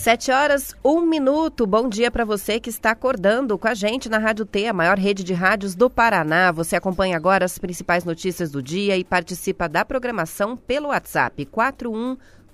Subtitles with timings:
[0.00, 1.66] Sete horas, um minuto.
[1.66, 4.98] Bom dia para você que está acordando com a gente na Rádio T, a maior
[4.98, 6.50] rede de rádios do Paraná.
[6.52, 11.46] Você acompanha agora as principais notícias do dia e participa da programação pelo WhatsApp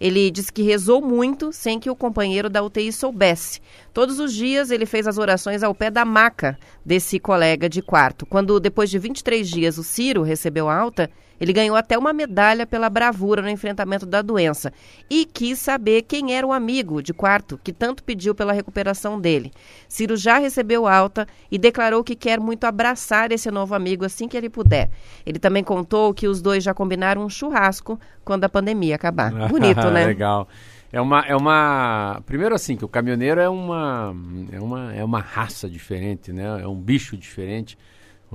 [0.00, 3.60] Ele disse que rezou muito sem que o companheiro da UTI soubesse.
[3.92, 8.26] Todos os dias ele fez as orações ao pé da maca desse colega de quarto.
[8.26, 12.88] Quando, depois de 23 dias, o Ciro recebeu alta, ele ganhou até uma medalha pela
[12.88, 14.72] bravura no enfrentamento da doença
[15.10, 19.52] e quis saber quem era o amigo de quarto que tanto pediu pela recuperação dele.
[19.88, 24.36] Ciro já recebeu alta e declarou que quer muito abraçar esse novo amigo assim que
[24.36, 24.90] ele puder.
[25.26, 29.32] Ele também contou que os dois já combinaram um churrasco quando a pandemia acabar.
[29.48, 30.06] Bonito, né?
[30.06, 30.48] Legal.
[30.94, 32.22] É uma, é uma.
[32.24, 34.14] Primeiro assim, que o caminhoneiro é uma,
[34.52, 36.62] é uma, é uma raça diferente, né?
[36.62, 37.76] É um bicho diferente.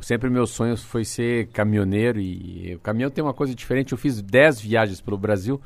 [0.01, 3.91] Sempre meu sonho foi ser caminhoneiro e o caminhão tem uma coisa diferente.
[3.91, 5.59] Eu fiz 10 viagens pelo Brasil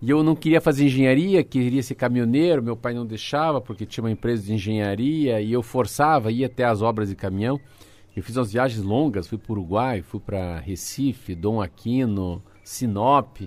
[0.00, 2.62] e eu não queria fazer engenharia, queria ser caminhoneiro.
[2.62, 6.64] Meu pai não deixava porque tinha uma empresa de engenharia e eu forçava, ia até
[6.64, 7.58] as obras de caminhão.
[8.14, 13.38] Eu fiz umas viagens longas, fui para o Uruguai, fui para Recife, Dom Aquino, Sinop.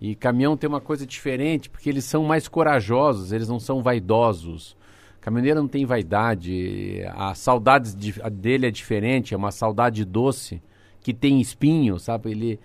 [0.00, 4.77] E caminhão tem uma coisa diferente porque eles são mais corajosos, eles não são vaidosos.
[5.28, 10.62] Caminhoneiro não tem vaidade, a saudade de, dele é diferente, é uma saudade doce,
[11.02, 12.30] que tem espinho, sabe?
[12.30, 12.60] Ele,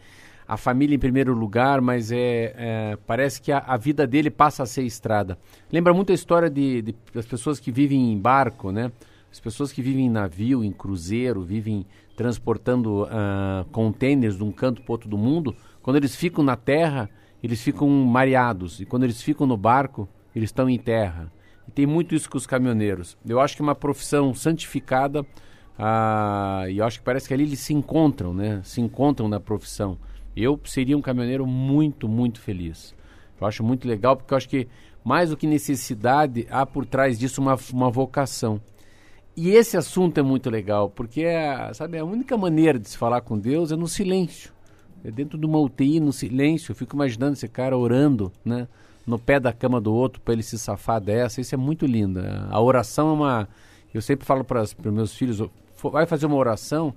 [0.48, 4.64] a família em primeiro lugar, mas é, é parece que a, a, vida dele passa
[4.64, 5.38] a ser estrada.
[5.70, 8.94] Lembra muito a história de, de, das pessoas que vivem em barco, né?
[9.30, 11.86] As pessoas que vivem em navio, em cruzeiro, vivem
[12.16, 17.10] transportando uh, containers de um canto para outro do mundo, quando eles ficam na terra,
[17.44, 21.30] eles ficam mareados, e quando eles ficam no barco, eles estão em terra.
[21.68, 23.18] E tem muito isso com os caminhoneiros.
[23.28, 25.26] Eu acho que é uma profissão santificada
[25.78, 28.62] ah, e eu acho que parece que ali eles se encontram, né?
[28.64, 29.98] Se encontram na profissão.
[30.36, 32.96] Eu seria um caminhoneiro muito, muito feliz.
[33.40, 34.68] Eu acho muito legal porque eu acho que
[35.04, 38.62] mais do que necessidade, há por trás disso uma, uma vocação.
[39.36, 43.22] E esse assunto é muito legal, porque é, sabe, a única maneira de se falar
[43.22, 44.54] com Deus é no silêncio.
[45.04, 46.72] É dentro de uma UTI, no silêncio.
[46.72, 48.68] Eu fico imaginando esse cara orando, né?
[49.06, 51.42] No pé da cama do outro para ele se safar dessa.
[51.42, 52.22] Isso é muito lindo.
[52.50, 53.50] A oração é uma.
[53.94, 55.42] Eu sempre falo para os meus filhos:
[55.92, 56.94] vai fazer uma oração,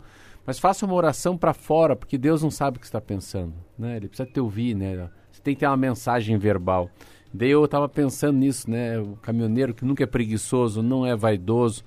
[0.47, 3.55] mas faça uma oração para fora, porque Deus não sabe o que está pensando.
[3.79, 3.97] Né?
[3.97, 5.09] Ele precisa te ouvir, né?
[5.31, 6.91] Você tem que ter uma mensagem verbal.
[7.33, 8.99] Daí eu estava pensando nisso, né?
[8.99, 11.85] O caminhoneiro que nunca é preguiçoso, não é vaidoso.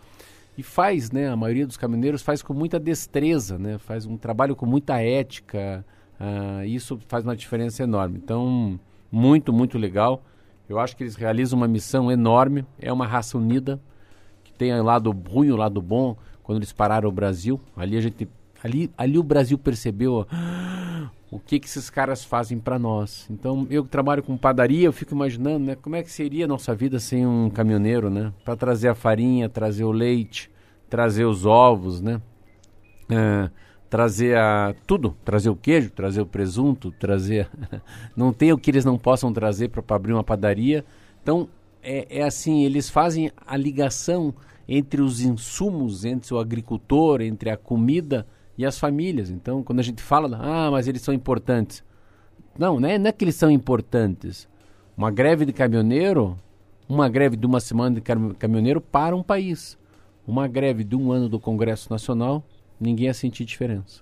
[0.58, 1.30] E faz, né?
[1.30, 3.78] A maioria dos caminhoneiros faz com muita destreza, né?
[3.78, 5.86] Faz um trabalho com muita ética.
[6.20, 8.20] Uh, isso faz uma diferença enorme.
[8.22, 8.78] Então,
[9.12, 10.24] muito, muito legal.
[10.68, 12.66] Eu acho que eles realizam uma missão enorme.
[12.78, 13.82] É uma raça unida,
[14.44, 16.16] que tem o lado ruim e o lado bom.
[16.44, 18.28] Quando eles pararam o Brasil, ali a gente.
[18.64, 23.26] Ali, ali o Brasil percebeu ah, o que, que esses caras fazem para nós.
[23.30, 25.76] Então, eu que trabalho com padaria, eu fico imaginando, né?
[25.76, 28.34] Como é que seria a nossa vida sem um caminhoneiro, né?
[28.44, 30.52] Para trazer a farinha, trazer o leite,
[30.90, 32.22] trazer os ovos, né?
[33.10, 33.50] É,
[33.90, 37.50] trazer a, tudo, trazer o queijo, trazer o presunto, trazer.
[38.16, 40.86] não tem o que eles não possam trazer para abrir uma padaria.
[41.22, 41.50] Então,
[41.82, 44.34] é, é, assim: eles fazem a ligação
[44.68, 49.32] entre os insumos, entre o agricultor, entre a comida e as famílias.
[49.32, 51.84] Então, quando a gente fala, ah, mas eles são importantes.
[52.58, 54.48] Não, não é, não é que eles são importantes.
[54.96, 56.38] Uma greve de caminhoneiro
[56.90, 59.78] Uma greve de uma semana de caminhoneiro para um país.
[60.28, 62.44] Uma greve de um ano do Congresso Nacional,
[62.80, 64.02] ninguém ia sentir diferença.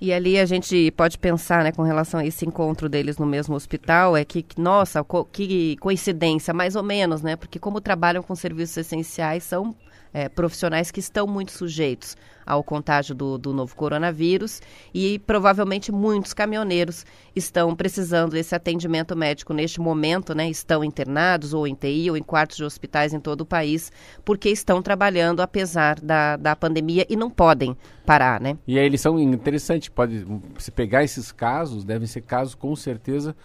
[0.00, 3.54] E ali a gente pode pensar, né, com relação a esse encontro deles no mesmo
[3.54, 7.34] hospital, é que, nossa, co que coincidência, mais ou menos, né?
[7.36, 9.74] Porque como trabalham com serviços essenciais, são
[10.16, 12.16] é, profissionais que estão muito sujeitos
[12.46, 14.62] ao contágio do, do novo coronavírus
[14.94, 17.04] e provavelmente muitos caminhoneiros
[17.34, 20.48] estão precisando desse atendimento médico neste momento, né?
[20.48, 23.92] Estão internados ou em TI ou em quartos de hospitais em todo o país,
[24.24, 27.76] porque estão trabalhando apesar da, da pandemia e não podem
[28.06, 28.56] parar, né?
[28.66, 30.26] E aí eles são interessantes, pode
[30.56, 33.36] se pegar esses casos, devem ser casos com certeza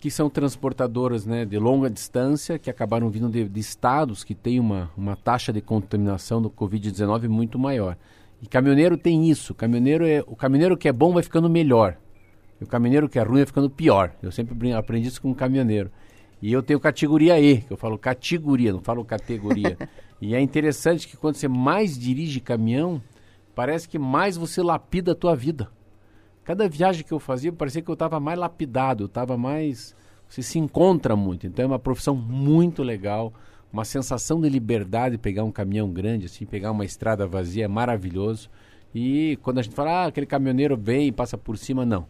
[0.00, 4.58] que são transportadoras né, de longa distância, que acabaram vindo de, de estados que têm
[4.58, 7.98] uma, uma taxa de contaminação do Covid-19 muito maior.
[8.40, 9.54] E caminhoneiro tem isso.
[9.54, 11.98] Caminhoneiro é, o caminhoneiro que é bom vai ficando melhor.
[12.58, 14.14] E o caminhoneiro que é ruim vai ficando pior.
[14.22, 15.90] Eu sempre aprendi isso com um caminhoneiro.
[16.40, 19.76] E eu tenho categoria E, que eu falo categoria, não falo categoria.
[20.18, 23.02] e é interessante que quando você mais dirige caminhão,
[23.54, 25.68] parece que mais você lapida a tua vida.
[26.50, 29.94] Cada viagem que eu fazia, parecia que eu estava mais lapidado, eu estava mais.
[30.28, 31.46] Você se encontra muito.
[31.46, 33.32] Então é uma profissão muito legal
[33.72, 38.50] uma sensação de liberdade pegar um caminhão grande, assim, pegar uma estrada vazia é maravilhoso.
[38.92, 42.04] E quando a gente fala, ah, aquele caminhoneiro vem e passa por cima, não.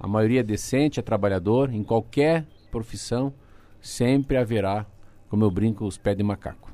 [0.00, 3.34] A maioria é decente, é trabalhador, em qualquer profissão
[3.82, 4.86] sempre haverá,
[5.28, 6.73] como eu brinco, os pés de macaco.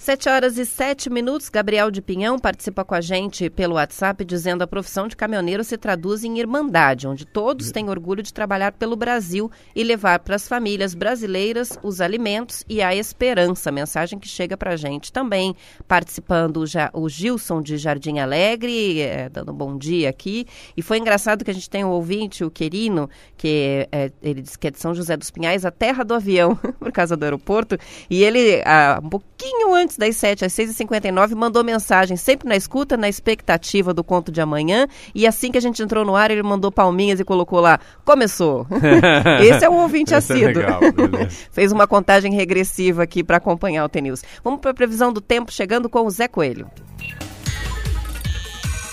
[0.00, 1.50] Sete horas e sete minutos.
[1.50, 5.76] Gabriel de Pinhão participa com a gente pelo WhatsApp dizendo a profissão de caminhoneiro se
[5.76, 10.48] traduz em irmandade, onde todos têm orgulho de trabalhar pelo Brasil e levar para as
[10.48, 13.70] famílias brasileiras os alimentos e a esperança.
[13.70, 15.54] Mensagem que chega para a gente também.
[15.86, 20.46] Participando já o Gilson de Jardim Alegre, é, dando um bom dia aqui.
[20.74, 24.56] E foi engraçado que a gente tem um ouvinte, o Querino, que é, ele diz
[24.56, 27.76] que é de São José dos Pinhais, a terra do avião, por causa do aeroporto.
[28.08, 32.56] E ele, ah, um pouquinho antes antes das 7 às 6h59, mandou mensagem, sempre na
[32.56, 34.86] escuta, na expectativa do conto de amanhã.
[35.14, 38.66] E assim que a gente entrou no ar, ele mandou palminhas e colocou lá: começou.
[39.42, 40.62] Esse é um ouvinte é assíduo.
[40.62, 44.22] É Fez uma contagem regressiva aqui para acompanhar o TNews.
[44.44, 46.68] Vamos para a previsão do tempo, chegando com o Zé Coelho.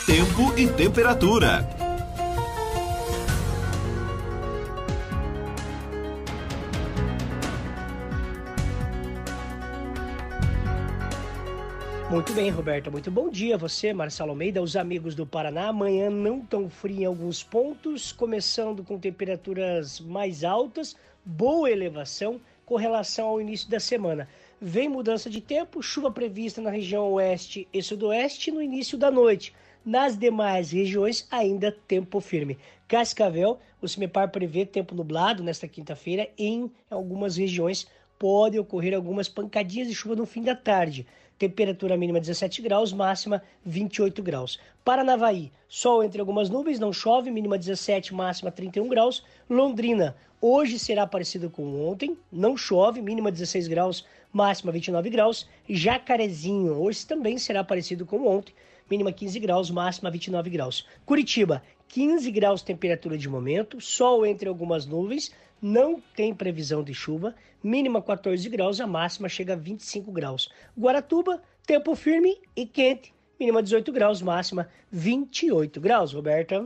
[0.05, 1.76] Tempo e temperatura.
[12.09, 12.89] Muito bem, Roberta.
[12.89, 15.67] Muito bom dia você, Marcelo Almeida, os amigos do Paraná.
[15.67, 20.95] Amanhã não tão frio em alguns pontos, começando com temperaturas mais altas,
[21.25, 24.25] boa elevação com relação ao início da semana.
[24.61, 29.53] Vem mudança de tempo, chuva prevista na região oeste e sudoeste no início da noite.
[29.83, 32.57] Nas demais regiões, ainda tempo firme.
[32.87, 36.29] Cascavel, o CIMEPAR prevê tempo nublado nesta quinta-feira.
[36.37, 37.85] Em algumas regiões,
[38.17, 41.05] pode ocorrer algumas pancadinhas de chuva no fim da tarde
[41.37, 44.59] temperatura mínima 17 graus, máxima 28 graus.
[44.83, 49.23] Paranavaí, sol entre algumas nuvens, não chove, mínima 17, máxima 31 graus.
[49.49, 55.47] Londrina, hoje será parecido com ontem, não chove, mínima 16 graus, máxima 29 graus.
[55.69, 58.53] Jacarezinho, hoje também será parecido com ontem,
[58.89, 60.85] mínima 15 graus, máxima 29 graus.
[61.05, 67.35] Curitiba, 15 graus temperatura de momento, sol entre algumas nuvens, não tem previsão de chuva,
[67.63, 70.49] mínima 14 graus, a máxima chega a 25 graus.
[70.77, 76.65] Guaratuba, tempo firme e quente, mínima 18 graus, máxima 28 graus, Roberta.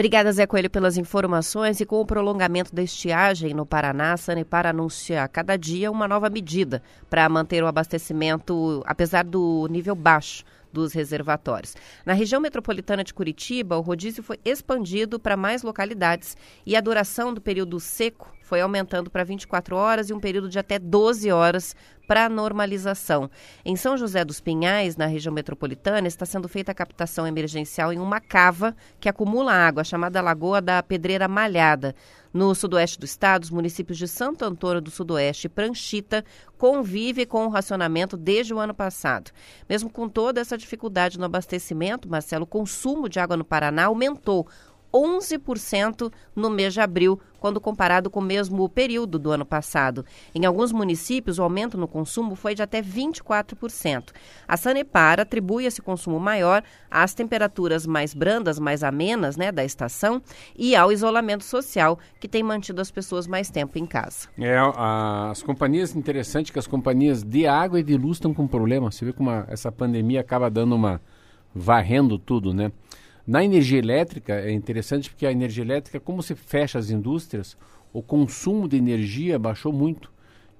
[0.00, 1.78] Obrigada, Zé Coelho, pelas informações.
[1.78, 6.08] E com o prolongamento da estiagem no Paraná, a Sanepar anuncia a cada dia uma
[6.08, 11.74] nova medida para manter o abastecimento, apesar do nível baixo dos reservatórios.
[12.04, 17.32] Na região metropolitana de Curitiba, o rodízio foi expandido para mais localidades e a duração
[17.32, 21.76] do período seco foi aumentando para 24 horas e um período de até 12 horas
[22.10, 23.30] para normalização.
[23.64, 28.00] Em São José dos Pinhais, na região metropolitana, está sendo feita a captação emergencial em
[28.00, 31.94] uma cava que acumula água, chamada Lagoa da Pedreira Malhada.
[32.32, 36.24] No sudoeste do estado, os municípios de Santo Antônio do Sudoeste e Pranchita
[36.56, 39.32] convivem com o racionamento desde o ano passado.
[39.68, 44.46] Mesmo com toda essa dificuldade no abastecimento, Marcelo, o consumo de água no Paraná aumentou
[44.92, 50.04] 11% no mês de abril, quando comparado com o mesmo período do ano passado.
[50.34, 54.12] Em alguns municípios, o aumento no consumo foi de até 24%.
[54.46, 60.20] A Sanepar atribui esse consumo maior às temperaturas mais brandas, mais amenas né, da estação
[60.56, 64.28] e ao isolamento social que tem mantido as pessoas mais tempo em casa.
[64.38, 64.56] É,
[65.30, 68.90] as companhias, interessante que as companhias de água e de luz estão com problema.
[68.90, 71.00] Você vê como essa pandemia acaba dando uma
[71.54, 72.70] varrendo tudo, né?
[73.30, 77.56] Na energia elétrica é interessante porque a energia elétrica, como se fecha as indústrias,
[77.92, 80.10] o consumo de energia baixou muito.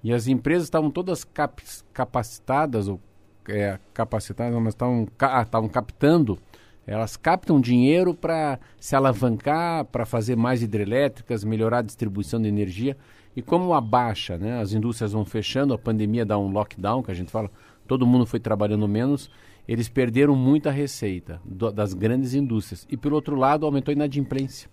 [0.05, 1.61] E as empresas estavam todas cap
[1.93, 3.01] capacitadas, ou
[3.49, 6.39] é, capacitadas, mas estavam ca ah, captando
[6.87, 12.97] elas captam dinheiro para se alavancar, para fazer mais hidrelétricas, melhorar a distribuição de energia.
[13.35, 17.15] E como abaixa, né, as indústrias vão fechando, a pandemia dá um lockdown, que a
[17.15, 17.51] gente fala,
[17.89, 19.29] todo mundo foi trabalhando menos,
[19.71, 22.85] eles perderam muita receita do, das grandes indústrias.
[22.91, 24.69] E, pelo outro lado, aumentou a inadimplência.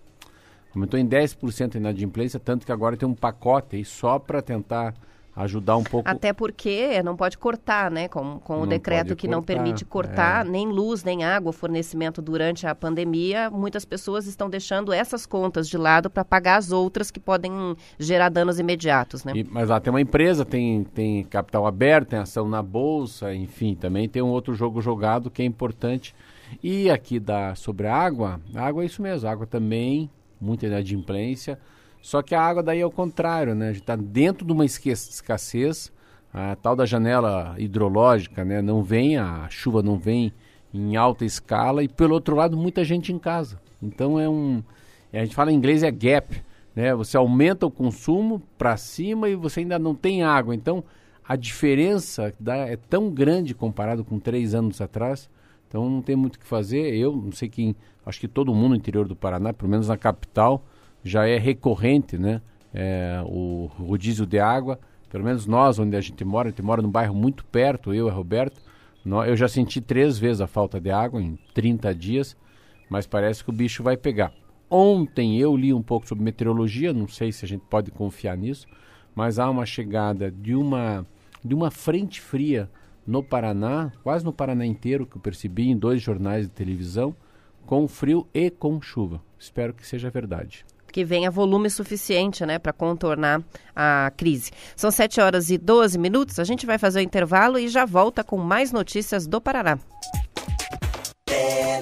[0.74, 4.92] Aumentou em 10% a inadimplência, tanto que agora tem um pacote aí só para tentar
[5.38, 6.08] ajudar um pouco.
[6.08, 8.08] Até porque não pode cortar, né?
[8.08, 10.48] Com, com o decreto que cortar, não permite cortar é.
[10.48, 15.76] nem luz, nem água, fornecimento durante a pandemia, muitas pessoas estão deixando essas contas de
[15.76, 19.32] lado para pagar as outras que podem gerar danos imediatos, né?
[19.34, 23.74] E, mas lá tem uma empresa, tem, tem capital aberto, tem ação na bolsa, enfim,
[23.74, 26.14] também tem um outro jogo jogado que é importante.
[26.62, 30.66] E aqui da, sobre a água, a água é isso mesmo, a água também, muita
[30.66, 31.58] inadimplência.
[32.00, 33.68] Só que a água daí é o contrário, né?
[33.68, 35.92] A gente está dentro de uma escassez,
[36.32, 38.62] a tal da janela hidrológica, né?
[38.62, 40.32] Não vem, a chuva não vem
[40.72, 43.60] em alta escala e pelo outro lado muita gente em casa.
[43.82, 44.62] Então é um,
[45.12, 46.42] a gente fala em inglês é gap,
[46.74, 46.94] né?
[46.94, 50.54] Você aumenta o consumo para cima e você ainda não tem água.
[50.54, 50.84] Então
[51.26, 55.28] a diferença é tão grande comparado com três anos atrás.
[55.66, 56.94] Então não tem muito o que fazer.
[56.94, 59.96] Eu não sei quem, acho que todo mundo no interior do Paraná, pelo menos na
[59.96, 60.64] capital,
[61.04, 62.40] já é recorrente, né?
[62.72, 64.78] É, o rodízio de água,
[65.08, 68.06] pelo menos nós, onde a gente mora, a gente mora num bairro muito perto, eu
[68.06, 68.60] e a Roberto,
[69.26, 72.36] eu já senti três vezes a falta de água em 30 dias,
[72.90, 74.32] mas parece que o bicho vai pegar.
[74.68, 78.66] Ontem eu li um pouco sobre meteorologia, não sei se a gente pode confiar nisso,
[79.14, 81.06] mas há uma chegada de uma,
[81.42, 82.70] de uma frente fria
[83.06, 87.16] no Paraná, quase no Paraná inteiro, que eu percebi em dois jornais de televisão,
[87.64, 89.22] com frio e com chuva.
[89.38, 93.42] Espero que seja verdade que venha volume suficiente né, para contornar
[93.74, 94.50] a crise.
[94.76, 96.38] São 7 horas e 12 minutos.
[96.38, 99.78] A gente vai fazer o intervalo e já volta com mais notícias do Paraná.
[101.30, 101.80] É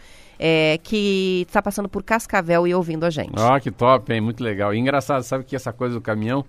[0.43, 3.35] É, que está passando por Cascavel e ouvindo a gente.
[3.37, 4.21] Ah, que top, hein?
[4.21, 4.73] Muito legal.
[4.73, 6.43] E engraçado, sabe que essa coisa do caminhão,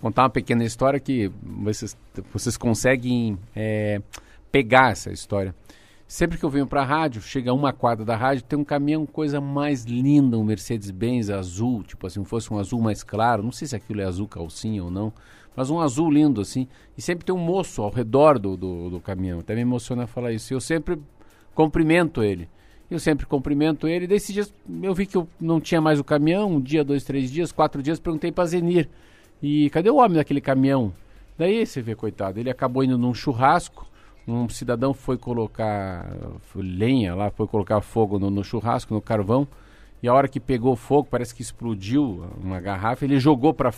[0.00, 1.96] contar uma pequena história que vocês,
[2.32, 4.00] vocês conseguem é,
[4.50, 5.54] pegar essa história.
[6.08, 9.06] Sempre que eu venho para a rádio, chega uma quadra da rádio, tem um caminhão,
[9.06, 13.68] coisa mais linda, um Mercedes-Benz azul, tipo assim, fosse um azul mais claro, não sei
[13.68, 15.12] se aquilo é azul calcinha ou não,
[15.54, 16.66] mas um azul lindo assim.
[16.98, 20.32] E sempre tem um moço ao redor do, do, do caminhão, até me emociona falar
[20.32, 20.52] isso.
[20.52, 20.98] Eu sempre
[21.54, 22.48] cumprimento ele.
[22.90, 24.08] Eu sempre cumprimento ele.
[24.08, 27.30] Desses dias eu vi que eu não tinha mais o caminhão, um dia, dois, três
[27.30, 28.88] dias, quatro dias, perguntei para Zenir.
[29.42, 30.92] E cadê o homem daquele caminhão?
[31.38, 33.86] Daí você vê, coitado, ele acabou indo num churrasco,
[34.28, 36.06] um cidadão foi colocar
[36.54, 39.48] lenha lá, foi colocar fogo no, no, churrasco, no carvão,
[40.02, 43.72] e a hora que pegou fogo, parece que explodiu uma garrafa, ele jogou para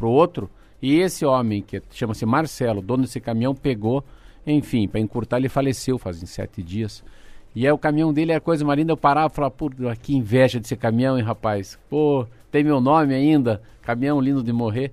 [0.00, 0.50] o outro,
[0.82, 4.04] e esse homem, que chama-se Marcelo, dono desse caminhão, pegou,
[4.44, 7.02] enfim, para encurtar, ele faleceu fazem sete dias.
[7.54, 9.70] E aí o caminhão dele era coisa mais linda, eu parava e falava, pô,
[10.02, 11.78] que inveja desse caminhão, hein, rapaz?
[11.88, 14.92] Pô, tem meu nome ainda, caminhão lindo de morrer.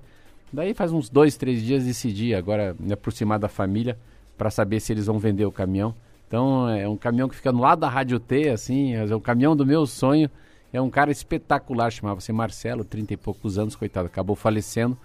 [0.53, 3.97] Daí faz uns dois, três dias decidi agora me aproximar da família
[4.37, 5.95] para saber se eles vão vender o caminhão.
[6.27, 9.55] Então é um caminhão que fica no lado da Rádio T, assim, é o caminhão
[9.55, 10.29] do meu sonho.
[10.73, 14.97] É um cara espetacular, chamava-se Marcelo, 30 e poucos anos, coitado, acabou falecendo.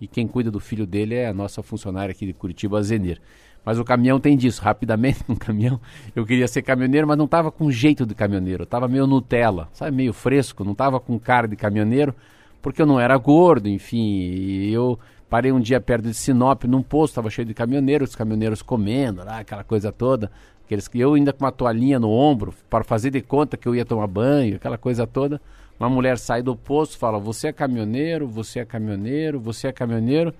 [0.00, 3.20] E quem cuida do filho dele é a nossa funcionária aqui de Curitiba, a Zenir.
[3.64, 5.80] Mas o caminhão tem disso, rapidamente um caminhão.
[6.14, 8.64] Eu queria ser caminhoneiro, mas não estava com jeito de caminhoneiro.
[8.64, 12.14] Estava meio Nutella, sabe, meio fresco, não estava com cara de caminhoneiro
[12.62, 17.12] porque eu não era gordo, enfim, eu parei um dia perto de Sinop, num posto,
[17.12, 20.30] estava cheio de caminhoneiros, os caminhoneiros comendo lá, aquela coisa toda.
[20.64, 23.74] Aqueles que eu ainda com uma toalhinha no ombro, para fazer de conta que eu
[23.74, 25.40] ia tomar banho, aquela coisa toda.
[25.78, 30.32] Uma mulher sai do posto, fala: "Você é caminhoneiro, você é caminhoneiro, você é caminhoneiro".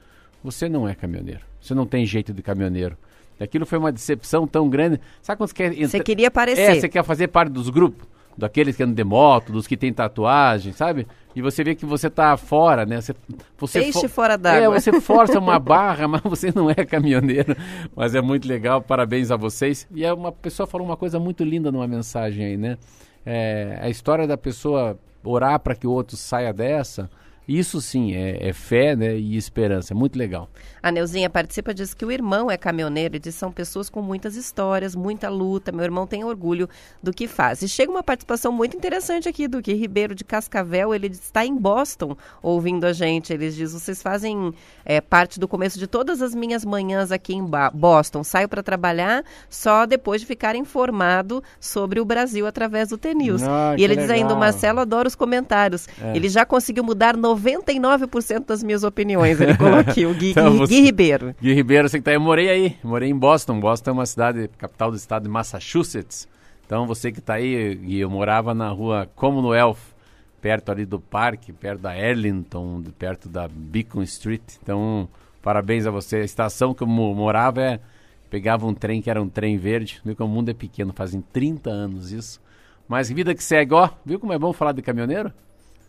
[0.42, 1.40] Você não é caminhoneiro.
[1.60, 2.96] Você não tem jeito de caminhoneiro.
[3.40, 5.00] Aquilo foi uma decepção tão grande.
[5.20, 6.76] Sabe quando você quer Você queria aparecer.
[6.76, 9.92] É, você quer fazer parte dos grupos, daqueles que andam de moto, dos que têm
[9.92, 11.06] tatuagem, sabe?
[11.34, 13.00] E você vê que você tá fora, né?
[13.00, 13.14] Você,
[13.56, 14.76] você Peixe fora d'água.
[14.76, 17.56] É, você força uma barra, mas você não é caminhoneiro.
[17.94, 19.86] Mas é muito legal, parabéns a vocês.
[19.94, 22.76] E é uma pessoa falou uma coisa muito linda numa mensagem aí, né?
[23.24, 27.08] É, a história da pessoa orar para que o outro saia dessa
[27.46, 30.48] isso sim é, é, fé né, e esperança, é muito legal.
[30.82, 34.02] A Neuzinha participa, diz que o irmão é caminhoneiro e diz que são pessoas com
[34.02, 35.70] muitas histórias, muita luta.
[35.70, 36.68] Meu irmão tem orgulho
[37.02, 37.62] do que faz.
[37.62, 41.56] E chega uma participação muito interessante aqui do que Ribeiro de Cascavel, ele está em
[41.56, 43.32] Boston ouvindo a gente.
[43.32, 44.52] Ele diz: vocês fazem
[44.84, 48.24] é, parte do começo de todas as minhas manhãs aqui em Boston.
[48.24, 53.42] Saio para trabalhar só depois de ficar informado sobre o Brasil através do TNews.
[53.42, 55.88] Ah, e ele diz ainda: Marcelo adora os comentários.
[56.00, 56.16] É.
[56.16, 59.40] Ele já conseguiu mudar 99% das minhas opiniões.
[59.40, 61.34] Ele colocou aqui, o Gui, então, você, Gui Ribeiro.
[61.40, 63.58] Gui Ribeiro, você que tá aí, eu morei aí, morei em Boston.
[63.60, 66.28] Boston é uma cidade, capital do estado de Massachusetts.
[66.66, 69.92] Então você que está aí, Gui, eu morava na rua Commonwealth,
[70.40, 74.42] perto ali do parque, perto da Arlington, perto da Beacon Street.
[74.62, 75.08] Então,
[75.40, 76.16] parabéns a você.
[76.16, 77.80] A estação que eu morava é.
[78.28, 80.00] Pegava um trem que era um trem verde.
[80.02, 82.40] Viu que o mundo é pequeno, fazem 30 anos isso.
[82.88, 83.90] Mas vida que segue, ó.
[84.06, 85.30] Viu como é bom falar de caminhoneiro?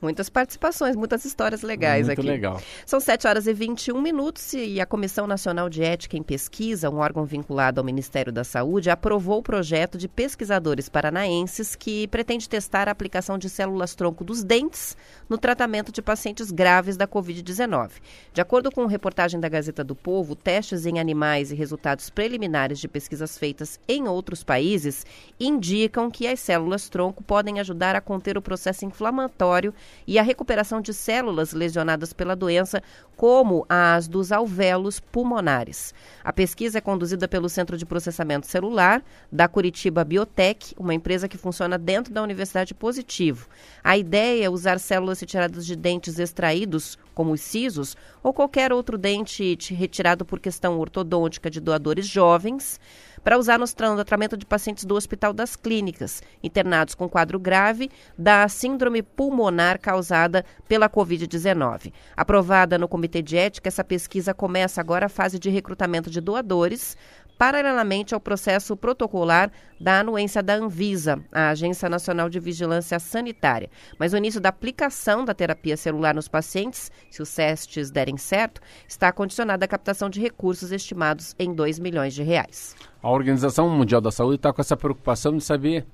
[0.04, 2.28] Muitas participações, muitas histórias legais Muito aqui.
[2.28, 2.62] legal.
[2.86, 6.98] São 7 horas e 21 minutos e a Comissão Nacional de Ética em Pesquisa, um
[6.98, 12.90] órgão vinculado ao Ministério da Saúde, aprovou o projeto de pesquisadores paranaenses que pretende testar
[12.90, 14.98] a aplicação de células-tronco dos dentes
[15.30, 17.92] no tratamento de pacientes graves da Covid-19.
[18.34, 22.90] De acordo com reportagem da Gazeta do Povo, testes em animais e resultados preliminares de
[22.90, 25.06] pesquisas feitas em outros países
[25.40, 29.74] indicam que as células-tronco podem ajudar a conter o processo inflamatório
[30.06, 32.82] e a recuperação de células lesionadas pela doença,
[33.16, 35.94] como as dos alvéolos pulmonares.
[36.24, 41.38] A pesquisa é conduzida pelo Centro de Processamento Celular da Curitiba Biotech, uma empresa que
[41.38, 43.48] funciona dentro da Universidade Positivo.
[43.84, 48.98] A ideia é usar células retiradas de dentes extraídos, como os sisos, ou qualquer outro
[48.98, 52.80] dente retirado por questão ortodôntica de doadores jovens
[53.24, 58.48] para usar no tratamento de pacientes do Hospital das Clínicas, internados com quadro grave da
[58.48, 61.94] síndrome pulmonar causada pela Covid-19.
[62.16, 66.98] Aprovada no Comitê de Ética, essa pesquisa começa agora a fase de recrutamento de doadores
[67.38, 73.70] paralelamente ao processo protocolar da anuência da Anvisa, a Agência Nacional de Vigilância Sanitária.
[74.00, 78.62] Mas o início da aplicação da terapia celular nos pacientes, se os testes derem certo,
[78.88, 82.76] está condicionado à captação de recursos estimados em 2 milhões de reais.
[83.02, 85.86] A Organização Mundial da Saúde está com essa preocupação de saber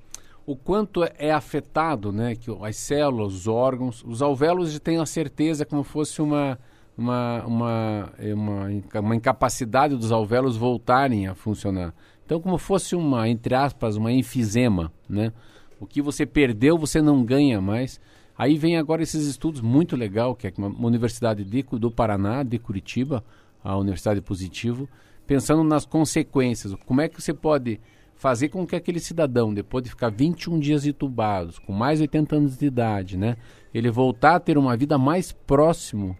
[0.45, 5.65] o quanto é afetado, né, que as células, os órgãos, os alvéolos têm a certeza
[5.65, 6.57] como fosse uma
[6.99, 11.93] uma, uma, é uma, uma incapacidade dos alvéolos voltarem a funcionar.
[12.25, 15.31] Então, como fosse uma, entre aspas, uma enfisema, né?
[15.79, 18.01] O que você perdeu, você não ganha mais.
[18.37, 22.59] Aí vem agora esses estudos muito legal, que é uma universidade de, do Paraná, de
[22.59, 23.23] Curitiba,
[23.63, 24.87] a Universidade Positivo,
[25.25, 26.75] pensando nas consequências.
[26.85, 27.79] Como é que você pode
[28.15, 32.35] fazer com que aquele cidadão, depois de ficar 21 dias entubados, com mais de 80
[32.35, 33.37] anos de idade, né,
[33.73, 36.17] ele voltar a ter uma vida mais próximo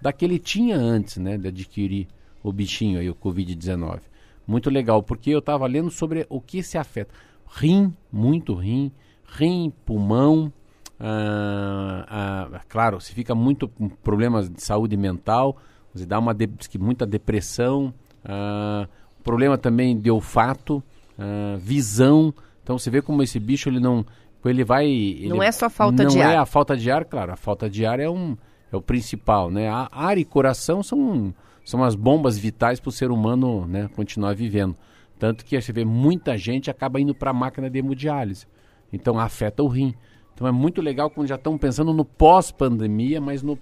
[0.00, 2.08] da que ele tinha antes, né, de adquirir
[2.42, 4.00] o bichinho aí, o Covid-19.
[4.46, 7.12] Muito legal, porque eu estava lendo sobre o que se afeta.
[7.48, 8.92] Rim, muito rim,
[9.26, 10.52] rim, pulmão,
[10.98, 15.56] ah, ah, claro, se fica muito com problemas de saúde mental,
[15.92, 17.92] você dá uma de, muita depressão,
[18.24, 18.88] ah,
[19.22, 20.82] problema também de olfato,
[21.18, 22.32] ah, visão.
[22.62, 24.04] Então você vê como esse bicho ele não,
[24.44, 24.86] ele vai.
[24.86, 26.24] Ele, não é só falta de ar.
[26.24, 27.32] Não é a falta de ar, claro.
[27.32, 28.36] A falta de ar é um
[28.72, 29.68] é o principal, né?
[29.68, 34.34] A ar e coração são, são as bombas vitais para o ser humano né, continuar
[34.34, 34.76] vivendo.
[35.18, 38.46] Tanto que você vê muita gente acaba indo para a máquina de hemodiálise.
[38.92, 39.94] Então afeta o rim.
[40.34, 43.58] Então é muito legal quando já estão pensando no pós-pandemia, mas no,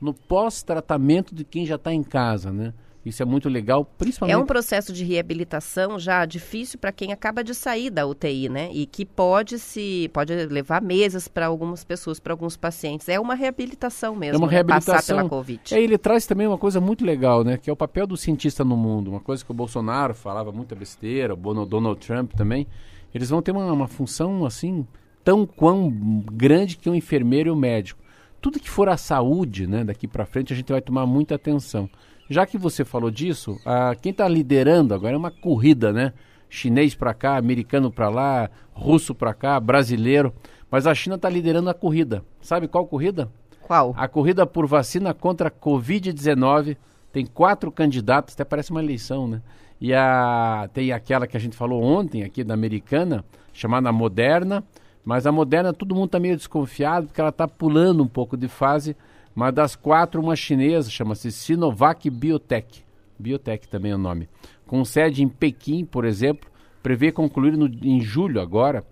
[0.00, 2.74] no pós-tratamento de quem já está em casa, né?
[3.08, 4.34] Isso é muito legal, principalmente.
[4.34, 8.70] É um processo de reabilitação já difícil para quem acaba de sair da UTI, né?
[8.72, 13.08] E que pode se pode levar meses para algumas pessoas, para alguns pacientes.
[13.08, 14.36] É uma reabilitação mesmo.
[14.36, 14.52] É uma né?
[14.52, 14.94] reabilitação.
[14.94, 15.74] Passar pela Covid.
[15.74, 17.56] É, ele traz também uma coisa muito legal, né?
[17.56, 19.10] Que é o papel do cientista no mundo.
[19.10, 22.66] Uma coisa que o Bolsonaro falava muita besteira, o Donald Trump também.
[23.14, 24.86] Eles vão ter uma, uma função assim
[25.24, 25.90] tão quão
[26.32, 28.00] grande que um enfermeiro e um médico.
[28.40, 29.84] Tudo que for a saúde, né?
[29.84, 31.90] Daqui para frente a gente vai tomar muita atenção.
[32.28, 36.12] Já que você falou disso, a, quem está liderando agora é uma corrida, né?
[36.50, 40.32] Chinês para cá, americano para lá, russo para cá, brasileiro.
[40.70, 42.22] Mas a China está liderando a corrida.
[42.40, 43.30] Sabe qual corrida?
[43.62, 43.94] Qual?
[43.96, 46.76] A corrida por vacina contra a Covid-19.
[47.12, 49.42] Tem quatro candidatos, até parece uma eleição, né?
[49.80, 54.62] E a, tem aquela que a gente falou ontem aqui da americana, chamada Moderna.
[55.04, 58.48] Mas a Moderna, todo mundo está meio desconfiado, porque ela está pulando um pouco de
[58.48, 58.94] fase.
[59.38, 62.84] Mas das quatro, uma chinesa, chama-se Sinovac Biotech.
[63.16, 64.28] Biotech também é o nome.
[64.66, 66.50] Com sede em Pequim, por exemplo,
[66.82, 68.84] prevê concluir no, em julho agora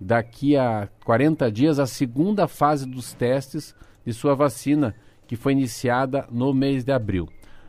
[0.00, 4.92] daqui a 40 dias, a segunda fase dos testes de sua vacina,
[5.24, 7.28] que foi iniciada no mês de abril.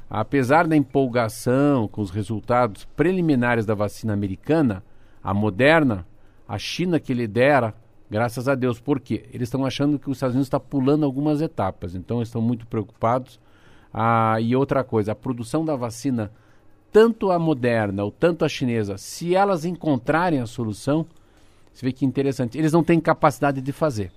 [0.10, 4.84] Apesar da empolgação com os resultados preliminares da vacina americana,
[5.24, 6.04] a Moderna,
[6.48, 7.76] a China que lidera,
[8.14, 8.80] graças a Deus.
[8.80, 9.26] Por quê?
[9.34, 13.40] Eles estão achando que os Estados Unidos está pulando algumas etapas, então estão muito preocupados.
[13.92, 16.32] Ah, e outra coisa, a produção da vacina,
[16.92, 21.08] tanto a Moderna ou tanto a chinesa, se elas encontrarem a solução,
[21.74, 22.56] você vê que interessante.
[22.56, 24.12] Eles não têm capacidade de fazer.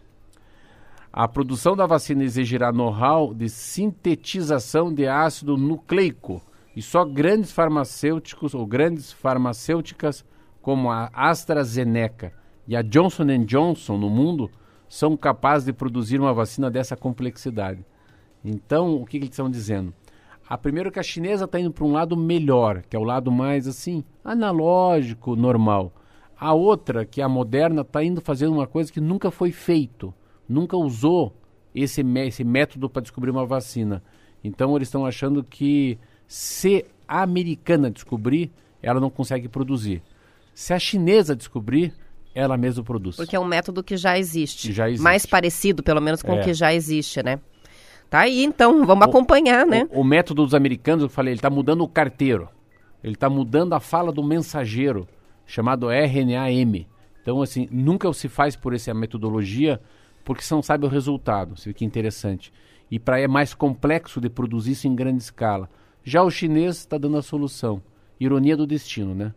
[1.10, 6.42] A produção da vacina exigirá know-how de sintetização de ácido nucleico
[6.76, 10.22] e só grandes farmacêuticos ou grandes farmacêuticas
[10.60, 12.34] como a AstraZeneca
[12.66, 14.50] e a Johnson Johnson no mundo
[14.88, 17.84] são capazes de produzir uma vacina dessa complexidade.
[18.44, 19.92] Então, o que, que eles estão dizendo?
[20.48, 23.32] A primeiro que a chinesa está indo para um lado melhor, que é o lado
[23.32, 25.92] mais assim analógico, normal.
[26.38, 30.14] A outra, que é a moderna, está indo fazendo uma coisa que nunca foi feito,
[30.48, 31.34] nunca usou
[31.74, 34.02] esse, esse método para descobrir uma vacina.
[34.44, 35.98] Então eles estão achando que
[36.28, 40.02] se a americana descobrir, ela não consegue produzir.
[40.54, 41.92] Se a chinesa descobrir,
[42.36, 43.16] ela mesma produz.
[43.16, 44.68] Porque é um método que já existe.
[44.68, 45.02] Que já existe.
[45.02, 46.40] Mais parecido, pelo menos, com é.
[46.40, 47.40] o que já existe, né?
[48.10, 49.88] Tá aí, então, vamos o, acompanhar, né?
[49.90, 52.48] O, o, método dos americanos, eu falei, ele está mudando o carteiro.
[53.02, 55.08] Ele está mudando a fala do mensageiro
[55.46, 56.84] chamado RNAM.
[57.22, 59.80] Então, assim, nunca se faz por essa metodologia
[60.22, 61.56] porque você não sabe o resultado.
[61.56, 62.52] Você vê que interessante.
[62.90, 65.70] E para é mais complexo de produzir isso em grande escala.
[66.04, 67.80] Já o chinês está dando a solução.
[68.20, 69.32] Ironia do destino, né?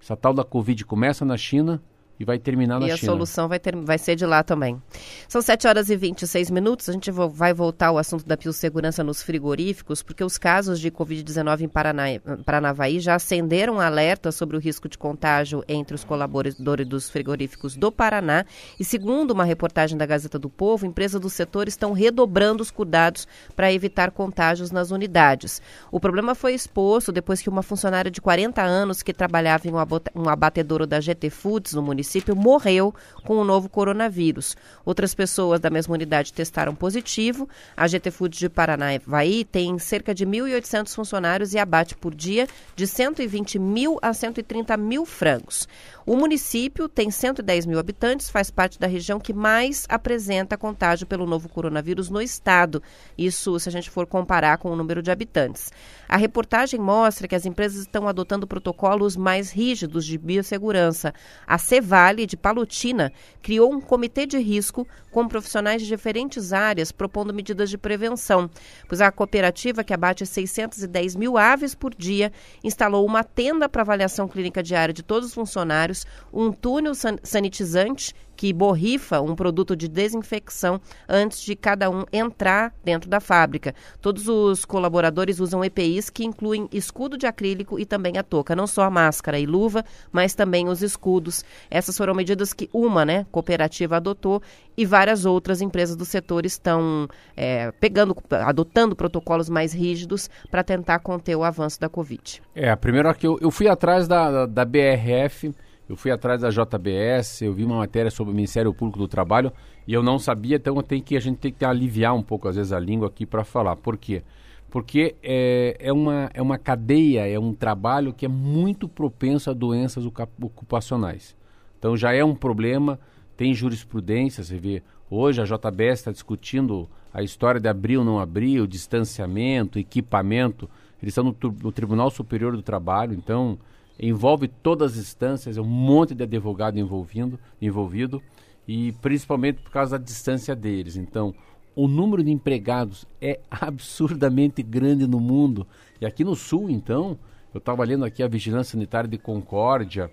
[0.00, 1.80] Essa tal da Covid começa na China,
[2.18, 2.90] e vai terminar na China.
[2.90, 4.80] E a solução vai, ter, vai ser de lá também.
[5.28, 6.88] São 7 horas e 26 minutos.
[6.88, 11.62] A gente vai voltar ao assunto da biossegurança nos frigoríficos, porque os casos de Covid-19
[11.62, 12.04] em Paraná,
[12.44, 17.90] Paranavaí já acenderam alerta sobre o risco de contágio entre os colaboradores dos frigoríficos do
[17.90, 18.44] Paraná.
[18.78, 23.26] E segundo uma reportagem da Gazeta do Povo, empresas do setor estão redobrando os cuidados
[23.56, 25.60] para evitar contágios nas unidades.
[25.90, 30.28] O problema foi exposto depois que uma funcionária de 40 anos que trabalhava em um
[30.28, 34.54] abatedouro da GT Foods no município município morreu com o novo coronavírus.
[34.84, 37.48] Outras pessoas da mesma unidade testaram positivo.
[37.74, 42.86] A GT Foods de Paranavaí tem cerca de 1.800 funcionários e abate por dia de
[42.86, 45.66] 120 mil a 130 mil frangos.
[46.06, 51.26] O município tem 110 mil habitantes, faz parte da região que mais apresenta contágio pelo
[51.26, 52.82] novo coronavírus no estado.
[53.16, 55.72] Isso se a gente for comparar com o número de habitantes.
[56.06, 61.14] A reportagem mostra que as empresas estão adotando protocolos mais rígidos de biossegurança.
[61.46, 61.56] A
[61.94, 67.70] Cevale de Palutina criou um comitê de risco com profissionais de diferentes áreas propondo medidas
[67.70, 68.50] de prevenção,
[68.88, 72.32] pois a cooperativa, que abate 610 mil aves por dia,
[72.64, 78.52] instalou uma tenda para avaliação clínica diária de todos os funcionários, um túnel sanitizante que
[78.52, 83.74] borrifa um produto de desinfecção antes de cada um entrar dentro da fábrica.
[84.00, 88.66] Todos os colaboradores usam EPIs que incluem escudo de acrílico e também a touca, não
[88.66, 91.44] só a máscara e luva, mas também os escudos.
[91.70, 94.42] Essas foram medidas que uma, né, cooperativa adotou
[94.76, 100.98] e várias outras empresas do setor estão é, pegando, adotando protocolos mais rígidos para tentar
[100.98, 102.42] conter o avanço da Covid.
[102.54, 105.54] É, a primeira que eu, eu fui atrás da, da, da BRF
[105.88, 109.52] eu fui atrás da JBS, eu vi uma matéria sobre o Ministério Público do Trabalho
[109.86, 112.56] e eu não sabia, então tem que, a gente tem que aliviar um pouco, às
[112.56, 113.76] vezes, a língua aqui para falar.
[113.76, 114.22] Por quê?
[114.70, 119.52] Porque é, é, uma, é uma cadeia, é um trabalho que é muito propenso a
[119.52, 121.36] doenças ocupacionais.
[121.78, 122.98] Então já é um problema,
[123.36, 124.82] tem jurisprudência, você vê.
[125.10, 130.68] Hoje a JBS está discutindo a história de abrir ou não abrir, o distanciamento, equipamento.
[131.00, 133.58] Eles estão no, no Tribunal Superior do Trabalho, então
[133.98, 138.22] envolve todas as instâncias, um monte de advogado envolvido, envolvido
[138.66, 140.96] e principalmente por causa da distância deles.
[140.96, 141.34] Então,
[141.76, 145.66] o número de empregados é absurdamente grande no mundo.
[146.00, 147.18] E aqui no Sul, então,
[147.52, 150.10] eu estava lendo aqui a Vigilância Sanitária de Concórdia,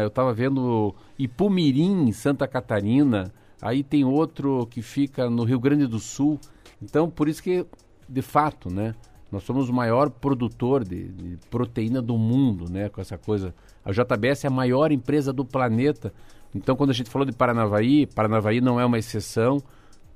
[0.00, 6.00] eu estava vendo Ipumirim, Santa Catarina, aí tem outro que fica no Rio Grande do
[6.00, 6.40] Sul.
[6.82, 7.64] Então, por isso que,
[8.08, 8.94] de fato, né,
[9.34, 12.88] Nós somos o maior produtor de, de, proteína do mundo, né?
[12.88, 13.52] Com essa coisa.
[13.84, 16.14] A JBS é a maior empresa do planeta.
[16.54, 19.60] Então, quando a gente falou de Paranavaí, Paranavaí não é uma exceção,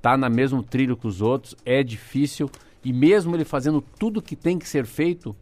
[0.00, 2.48] tá na mesmo trilho que os outros, é difícil
[2.84, 5.34] e mesmo ele fazendo tudo que tem que ser feito,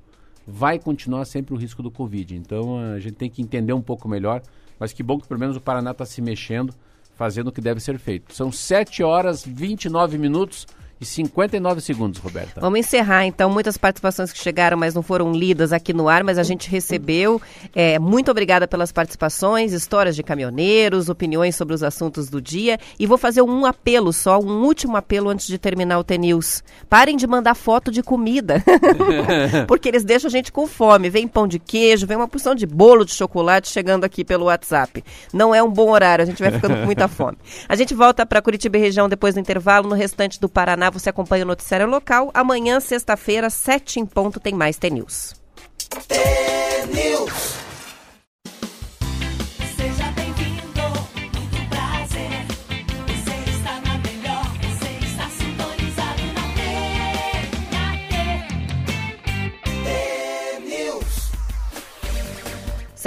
[0.46, 2.34] vai continuar sempre o risco do Covid.
[2.34, 4.40] Então, a gente tem que entender um pouco melhor,
[4.80, 6.72] mas que bom que pelo menos o Paraná está se mexendo,
[7.14, 8.34] fazendo o que deve ser feito.
[8.34, 10.66] São 7 horas 29 minutos
[10.98, 12.58] e 59 segundos, Roberta.
[12.60, 13.50] Vamos encerrar, então.
[13.50, 17.40] Muitas participações que chegaram, mas não foram lidas aqui no ar, mas a gente recebeu.
[17.74, 22.78] É, muito obrigada pelas participações, histórias de caminhoneiros, opiniões sobre os assuntos do dia.
[22.98, 26.64] E vou fazer um apelo só, um último apelo antes de terminar o T-News.
[26.88, 28.64] Parem de mandar foto de comida,
[29.68, 31.10] porque eles deixam a gente com fome.
[31.10, 35.04] Vem pão de queijo, vem uma porção de bolo de chocolate chegando aqui pelo WhatsApp.
[35.30, 37.36] Não é um bom horário, a gente vai ficando com muita fome.
[37.68, 40.90] A gente volta para Curitiba e região depois do intervalo, no restante do Paraná Paraná,
[40.90, 42.30] você acompanha o noticiário local.
[42.32, 45.34] Amanhã, sexta-feira, sete em ponto, tem mais T-News.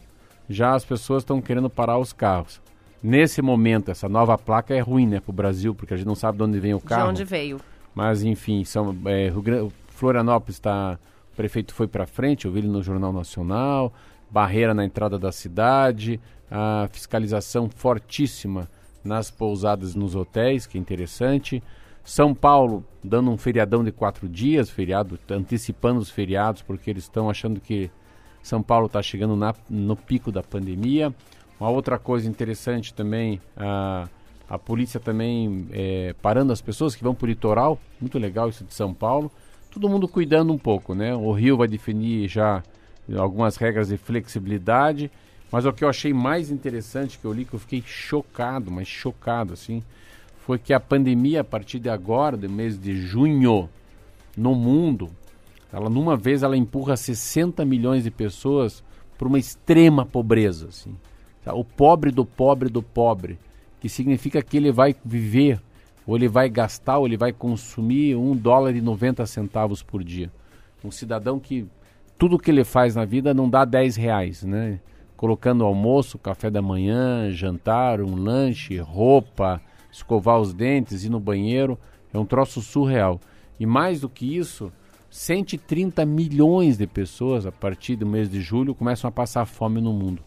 [0.49, 2.61] já as pessoas estão querendo parar os carros.
[3.01, 6.15] Nesse momento, essa nova placa é ruim, né, para o Brasil, porque a gente não
[6.15, 7.03] sabe de onde vem o carro.
[7.03, 7.61] De onde veio.
[7.93, 9.31] Mas enfim, são é,
[9.87, 10.99] Florianópolis está
[11.35, 13.93] o prefeito foi para frente, eu vi ele no Jornal Nacional,
[14.31, 16.17] barreira na entrada da cidade,
[16.49, 18.69] a fiscalização fortíssima
[19.03, 21.61] nas pousadas nos hotéis, que é interessante.
[22.05, 27.29] São Paulo dando um feriadão de quatro dias, feriado, antecipando os feriados, porque eles estão
[27.29, 27.91] achando que
[28.41, 31.13] São Paulo está chegando na, no pico da pandemia.
[31.59, 34.07] Uma outra coisa interessante também, a,
[34.49, 38.63] a polícia também é, parando as pessoas que vão para o litoral, muito legal isso
[38.63, 39.29] de São Paulo
[39.75, 41.13] todo mundo cuidando um pouco, né?
[41.13, 42.63] O Rio vai definir já
[43.17, 45.11] algumas regras de flexibilidade,
[45.51, 48.87] mas o que eu achei mais interessante que eu li, que eu fiquei chocado, mas
[48.87, 49.83] chocado assim,
[50.37, 53.69] foi que a pandemia a partir de agora, do mês de junho,
[54.37, 55.09] no mundo,
[55.73, 58.81] ela numa vez ela empurra 60 milhões de pessoas
[59.17, 60.95] para uma extrema pobreza, assim.
[61.47, 63.37] O pobre do pobre do pobre,
[63.81, 65.61] que significa que ele vai viver
[66.05, 70.31] ou ele vai gastar, ou ele vai consumir um dólar e 90 centavos por dia.
[70.83, 71.67] Um cidadão que
[72.17, 74.79] tudo que ele faz na vida não dá 10 reais, né?
[75.17, 81.77] Colocando almoço, café da manhã, jantar, um lanche, roupa, escovar os dentes, ir no banheiro,
[82.13, 83.19] é um troço surreal.
[83.59, 84.71] E mais do que isso,
[85.09, 89.93] 130 milhões de pessoas a partir do mês de julho começam a passar fome no
[89.93, 90.21] mundo.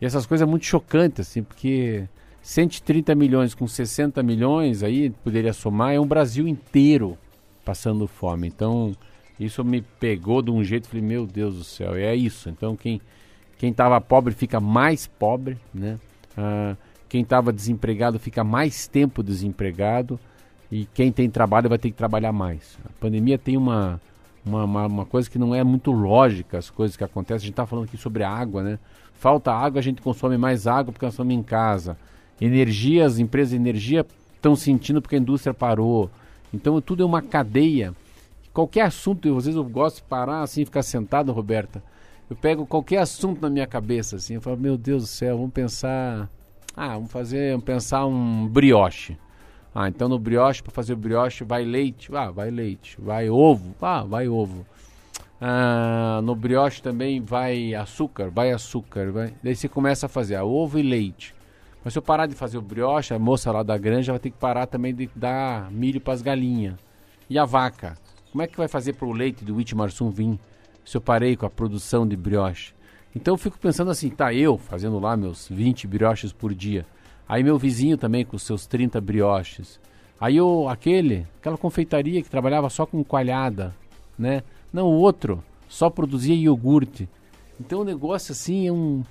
[0.00, 2.08] E essas coisas é muito chocantes, assim, porque
[2.44, 7.16] 130 milhões com 60 milhões, aí poderia somar, é um Brasil inteiro
[7.64, 8.46] passando fome.
[8.46, 8.94] Então,
[9.40, 12.50] isso me pegou de um jeito, falei, meu Deus do céu, é isso.
[12.50, 13.00] Então, quem
[13.56, 15.98] quem estava pobre fica mais pobre, né?
[16.36, 16.76] Ah,
[17.08, 20.20] quem estava desempregado fica mais tempo desempregado.
[20.70, 22.76] e quem tem trabalho vai ter que trabalhar mais.
[22.84, 23.98] A pandemia tem uma,
[24.44, 27.36] uma, uma, uma coisa que não é muito lógica, as coisas que acontecem.
[27.36, 28.78] A gente está falando aqui sobre água, né?
[29.14, 31.96] Falta água, a gente consome mais água porque nós estamos em casa.
[32.40, 36.10] Energia, as empresas de energia estão sentindo porque a indústria parou.
[36.52, 37.94] Então tudo é uma cadeia.
[38.52, 41.82] Qualquer assunto, eu, às vezes eu gosto de parar assim, ficar sentado, Roberta.
[42.28, 45.52] Eu pego qualquer assunto na minha cabeça, assim, eu falo, meu Deus do céu, vamos
[45.52, 46.30] pensar.
[46.76, 49.16] Ah, vamos fazer, vamos pensar um brioche.
[49.74, 52.08] Ah, então no brioche, para fazer o brioche, vai leite.
[52.14, 52.96] Ah, vai leite.
[53.00, 53.74] Vai ovo.
[53.82, 54.64] Ah, vai ovo.
[55.40, 58.30] Ah, no brioche também vai açúcar.
[58.30, 59.10] Vai açúcar.
[59.10, 59.34] Vai...
[59.42, 61.33] Daí você começa a fazer ah, ovo e leite.
[61.84, 64.30] Mas se eu parar de fazer o brioche, a moça lá da granja vai ter
[64.30, 66.76] que parar também de dar milho para as galinhas.
[67.28, 67.98] E a vaca?
[68.32, 70.38] Como é que vai fazer para o leite do Itmarsum vir
[70.84, 72.72] se eu parei com a produção de brioche?
[73.14, 76.86] Então eu fico pensando assim, tá eu fazendo lá meus 20 brioches por dia.
[77.28, 79.78] Aí meu vizinho também com seus 30 brioches.
[80.18, 83.74] Aí o aquele, aquela confeitaria que trabalhava só com coalhada,
[84.18, 84.42] né?
[84.72, 87.08] Não, o outro só produzia iogurte.
[87.60, 89.02] Então o negócio assim é um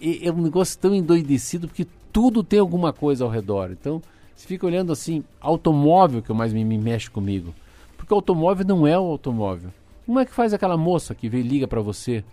[0.00, 3.70] é, é um negócio tão endoidecido porque tudo tem alguma coisa ao redor.
[3.70, 4.02] Então,
[4.34, 7.54] você fica olhando assim, automóvel que mais me, me mexe comigo.
[7.96, 9.70] Porque o automóvel não é o automóvel.
[10.04, 12.24] Como é que faz aquela moça que vem liga para você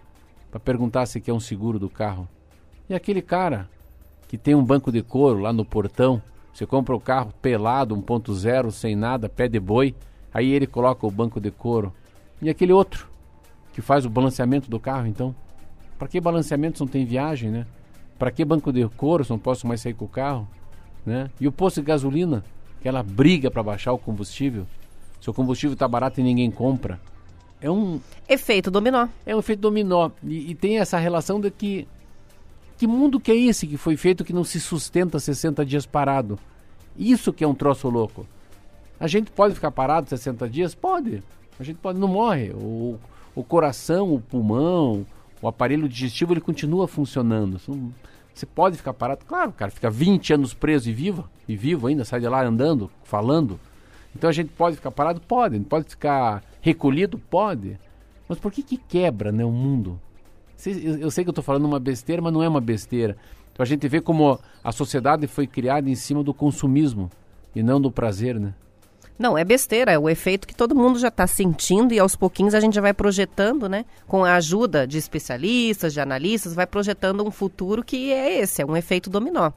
[0.50, 2.28] para perguntar se quer um seguro do carro?
[2.89, 3.70] E aquele cara
[4.28, 8.72] que tem um banco de couro lá no portão, você compra o carro pelado, 1.0,
[8.72, 9.96] sem nada, pé de boi,
[10.34, 11.94] aí ele coloca o banco de couro.
[12.42, 13.08] E aquele outro
[13.74, 15.36] que faz o balanceamento do carro, então?
[15.98, 17.68] Para que balanceamento se não tem viagem, né?
[18.19, 20.47] Para que banco de couro se não posso mais sair com o carro,
[21.05, 21.32] né?
[21.39, 22.43] E o posto de gasolina,
[22.79, 24.67] aquela briga para baixar o combustível.
[25.21, 26.99] Se o combustível está barato e ninguém compra.
[27.62, 29.08] É um efeito dominó.
[29.25, 31.88] É um efeito dominó e, e tem essa relação de que
[32.77, 36.39] que mundo que é esse que foi feito que não se sustenta 60 dias parado?
[36.97, 38.25] Isso que é um troço louco.
[38.97, 40.73] A gente pode ficar parado 60 dias?
[40.75, 41.21] Pode.
[41.60, 42.51] A gente pode, não morre.
[42.51, 42.97] O,
[43.36, 45.05] o coração, o pulmão,
[45.41, 47.60] o aparelho digestivo, ele continua funcionando.
[48.34, 49.25] Você pode ficar parado?
[49.25, 52.89] Claro, cara, fica 20 anos preso e vivo, e vivo ainda, sai de lá andando,
[53.04, 53.60] falando.
[54.15, 55.21] Então a gente pode ficar parado?
[55.21, 55.60] Pode.
[55.62, 57.17] Pode ficar recolhido?
[57.17, 57.80] Pode.
[58.28, 59.99] Mas por que que quebra, né, o mundo?
[60.99, 63.17] Eu sei que eu estou falando uma besteira, mas não é uma besteira.
[63.52, 67.10] Então a gente vê como a sociedade foi criada em cima do consumismo
[67.56, 68.54] e não do prazer, né?
[69.19, 72.53] Não, é besteira, é o efeito que todo mundo já está sentindo e aos pouquinhos
[72.53, 73.84] a gente já vai projetando, né?
[74.08, 78.65] Com a ajuda de especialistas, de analistas, vai projetando um futuro que é esse, é
[78.65, 79.51] um efeito dominó.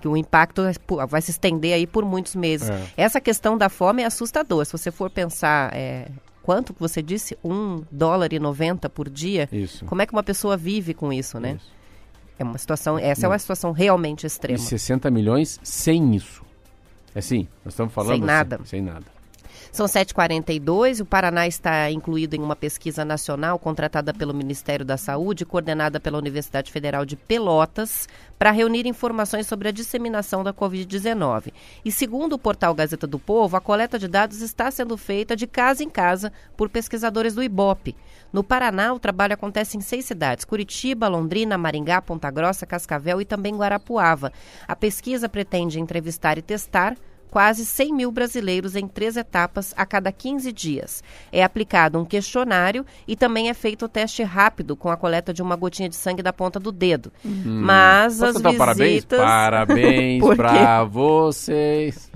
[0.00, 0.62] Que o impacto
[1.08, 2.70] vai se estender aí por muitos meses.
[2.70, 2.86] É.
[2.96, 4.64] Essa questão da fome é assustadora.
[4.64, 6.06] Se você for pensar é,
[6.42, 7.36] quanto que você disse?
[7.42, 9.48] Um dólar e noventa por dia?
[9.50, 9.84] Isso.
[9.86, 11.56] Como é que uma pessoa vive com isso, né?
[11.56, 11.72] Isso.
[12.38, 13.30] É uma situação, essa Não.
[13.30, 14.58] é uma situação realmente extrema.
[14.58, 16.43] E 60 milhões sem isso.
[17.14, 18.56] É sim, nós estamos falando sem nada.
[18.56, 19.14] Assim, sem nada.
[19.74, 21.00] São 7h42.
[21.00, 26.16] O Paraná está incluído em uma pesquisa nacional contratada pelo Ministério da Saúde, coordenada pela
[26.16, 31.52] Universidade Federal de Pelotas, para reunir informações sobre a disseminação da Covid-19.
[31.84, 35.48] E segundo o portal Gazeta do Povo, a coleta de dados está sendo feita de
[35.48, 37.96] casa em casa por pesquisadores do IBOP.
[38.34, 43.24] No Paraná, o trabalho acontece em seis cidades: Curitiba, Londrina, Maringá, Ponta Grossa, Cascavel e
[43.24, 44.32] também Guarapuava.
[44.66, 46.96] A pesquisa pretende entrevistar e testar
[47.30, 51.02] quase 100 mil brasileiros em três etapas a cada 15 dias.
[51.32, 55.40] É aplicado um questionário e também é feito o teste rápido com a coleta de
[55.40, 57.12] uma gotinha de sangue da ponta do dedo.
[57.24, 57.60] Hum.
[57.62, 59.18] Mas Posso as visitas...
[59.22, 62.10] Parabéns, parabéns para vocês.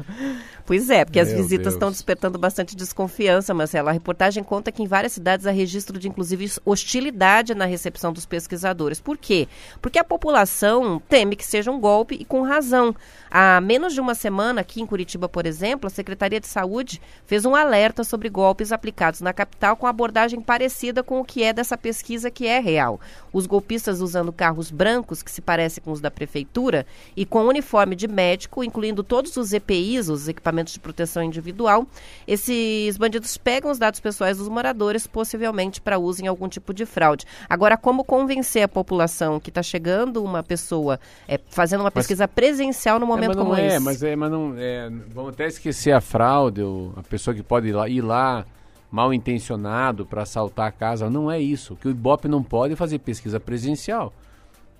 [0.68, 3.88] Pois é, porque Meu as visitas estão despertando bastante desconfiança, Marcelo.
[3.88, 8.26] A reportagem conta que em várias cidades há registro de, inclusive, hostilidade na recepção dos
[8.26, 9.00] pesquisadores.
[9.00, 9.48] Por quê?
[9.80, 12.94] Porque a população teme que seja um golpe e com razão.
[13.30, 17.46] Há menos de uma semana, aqui em Curitiba, por exemplo, a Secretaria de Saúde fez
[17.46, 21.78] um alerta sobre golpes aplicados na capital com abordagem parecida com o que é dessa
[21.78, 23.00] pesquisa que é real.
[23.32, 26.84] Os golpistas usando carros brancos, que se parecem com os da prefeitura,
[27.16, 31.86] e com uniforme de médico, incluindo todos os EPIs, os equipamentos equipamentos de proteção individual.
[32.26, 36.84] Esses bandidos pegam os dados pessoais dos moradores, possivelmente para uso em algum tipo de
[36.84, 37.24] fraude.
[37.48, 42.34] Agora, como convencer a população que está chegando uma pessoa é, fazendo uma pesquisa mas,
[42.34, 43.78] presencial no é, momento é, como é, esse?
[43.78, 47.68] Mas é, mas não é, vamos até esquecer a fraude, ou a pessoa que pode
[47.68, 48.44] ir lá, ir lá
[48.90, 51.08] mal intencionado para assaltar a casa.
[51.08, 51.76] Não é isso.
[51.76, 54.12] Que o Ibope não pode fazer pesquisa presencial.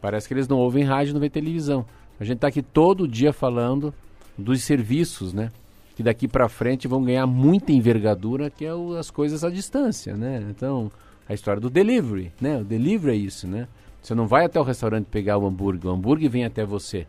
[0.01, 1.85] Parece que eles não ouvem rádio, não vê televisão.
[2.21, 3.93] A gente está aqui todo dia falando
[4.39, 5.51] dos serviços, né?
[5.99, 10.17] Que daqui para frente vão ganhar muita envergadura, que é o, as coisas à distância,
[10.17, 10.47] né?
[10.49, 10.93] Então,
[11.29, 12.59] a história do delivery, né?
[12.59, 13.67] O delivery é isso, né?
[14.01, 17.05] Você não vai até o restaurante pegar o hambúrguer, o hambúrguer vem até você.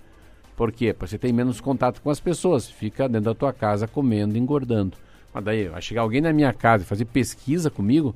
[0.58, 0.92] Por quê?
[0.92, 4.98] Porque você tem menos contato com as pessoas, fica dentro da tua casa comendo, engordando.
[5.32, 8.16] Mas daí, vai chegar alguém na minha casa e fazer pesquisa comigo,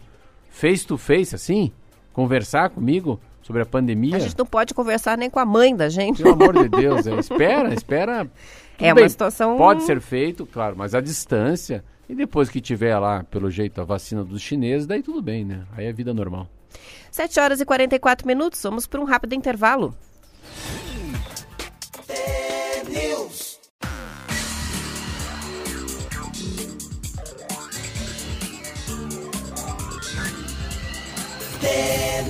[0.49, 1.71] face to face, assim,
[2.11, 4.15] conversar comigo sobre a pandemia.
[4.15, 6.23] A gente não pode conversar nem com a mãe da gente.
[6.23, 8.27] Pelo amor de Deus, é, espera, espera.
[8.77, 9.57] Tudo é bem, uma situação.
[9.57, 11.83] Pode ser feito, claro, mas a distância.
[12.07, 15.65] E depois que tiver lá, pelo jeito, a vacina dos chineses, daí tudo bem, né?
[15.71, 16.47] Aí é vida normal.
[17.11, 19.95] 7 horas e 44 minutos, vamos para um rápido intervalo.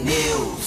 [0.03, 0.62] News.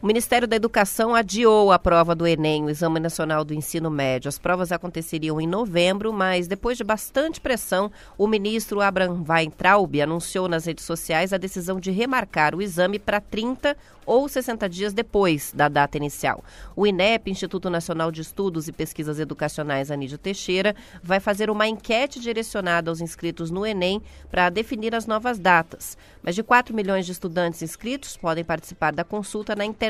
[0.00, 4.28] O Ministério da Educação adiou a prova do Enem, o Exame Nacional do Ensino Médio.
[4.28, 10.46] As provas aconteceriam em novembro, mas depois de bastante pressão, o ministro Abraham Weintraub anunciou
[10.46, 13.76] nas redes sociais a decisão de remarcar o exame para 30
[14.06, 16.42] ou 60 dias depois da data inicial.
[16.74, 22.18] O INEP, Instituto Nacional de Estudos e Pesquisas Educacionais Anídio Teixeira, vai fazer uma enquete
[22.18, 25.98] direcionada aos inscritos no Enem para definir as novas datas.
[26.22, 29.87] Mais de 4 milhões de estudantes inscritos podem participar da consulta na internet.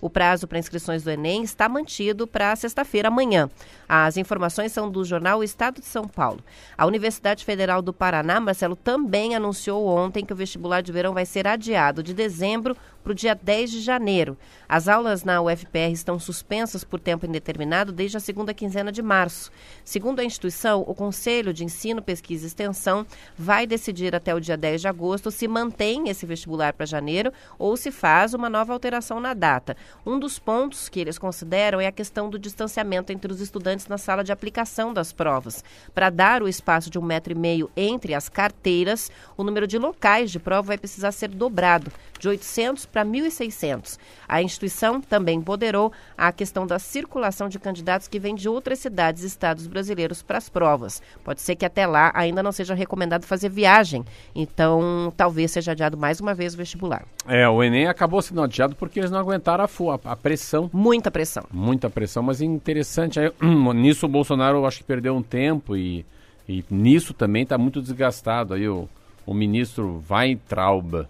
[0.00, 3.48] O prazo para inscrições do Enem está mantido para sexta-feira amanhã.
[3.88, 6.40] As informações são do jornal Estado de São Paulo.
[6.76, 11.24] A Universidade Federal do Paraná, Marcelo, também anunciou ontem que o vestibular de verão vai
[11.24, 14.36] ser adiado de dezembro para o dia 10 de janeiro.
[14.68, 19.50] As aulas na UFPR estão suspensas por tempo indeterminado desde a segunda quinzena de março.
[19.84, 24.56] Segundo a instituição, o Conselho de Ensino, Pesquisa e Extensão vai decidir até o dia
[24.56, 29.20] 10 de agosto se mantém esse vestibular para janeiro ou se faz uma nova alteração
[29.20, 29.76] na data.
[30.06, 33.98] Um dos pontos que eles consideram é a questão do distanciamento entre os estudantes na
[33.98, 35.64] sala de aplicação das provas.
[35.94, 39.78] Para dar o espaço de um metro e meio entre as carteiras, o número de
[39.78, 41.90] locais de prova vai precisar ser dobrado,
[42.22, 43.98] de 800 para 1.600.
[44.28, 49.24] A instituição também empoderou a questão da circulação de candidatos que vêm de outras cidades
[49.24, 51.02] e estados brasileiros para as provas.
[51.24, 54.04] Pode ser que até lá ainda não seja recomendado fazer viagem,
[54.36, 57.04] então talvez seja adiado mais uma vez o vestibular.
[57.26, 60.70] É, o Enem acabou sendo adiado porque eles não aguentaram a a, a pressão.
[60.72, 61.44] Muita pressão.
[61.50, 63.18] Muita pressão, mas interessante.
[63.18, 63.32] Aí,
[63.74, 66.06] nisso o Bolsonaro eu acho que perdeu um tempo e,
[66.48, 68.54] e nisso também está muito desgastado.
[68.54, 68.88] Aí o,
[69.26, 71.04] o ministro Weintraub.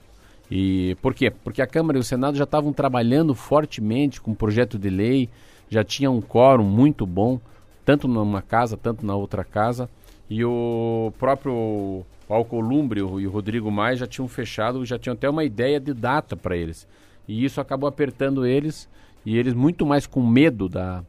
[0.55, 1.31] E por quê?
[1.31, 5.31] Porque a Câmara e o Senado já estavam trabalhando fortemente com o projeto de lei,
[5.71, 7.41] já tinha um quórum muito bom,
[7.87, 9.89] tanto numa casa, tanto na outra casa.
[10.29, 15.43] E o próprio Alcolumbre e o Rodrigo Maia já tinham fechado, já tinham até uma
[15.43, 16.87] ideia de data para eles.
[17.27, 18.87] E isso acabou apertando eles
[19.25, 21.03] e eles muito mais com medo da,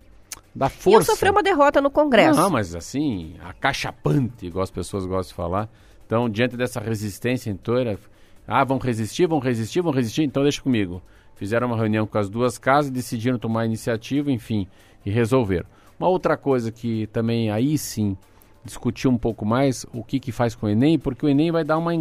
[0.56, 1.12] da força.
[1.12, 2.40] E sofreu uma derrota no Congresso.
[2.40, 5.70] Não, mas assim, acachapante, igual as pessoas gostam de falar.
[6.06, 8.00] Então, diante dessa resistência inteira,
[8.48, 11.02] ah, vão resistir, vão resistir, vão resistir, então deixa comigo.
[11.36, 14.68] Fizeram uma reunião com as duas casas, decidiram tomar a iniciativa, enfim,
[15.06, 15.66] e resolveram.
[16.00, 18.18] Uma outra coisa que também aí sim
[18.64, 21.64] discutiu um pouco mais o que, que faz com o Enem, porque o Enem vai
[21.64, 21.92] dar uma,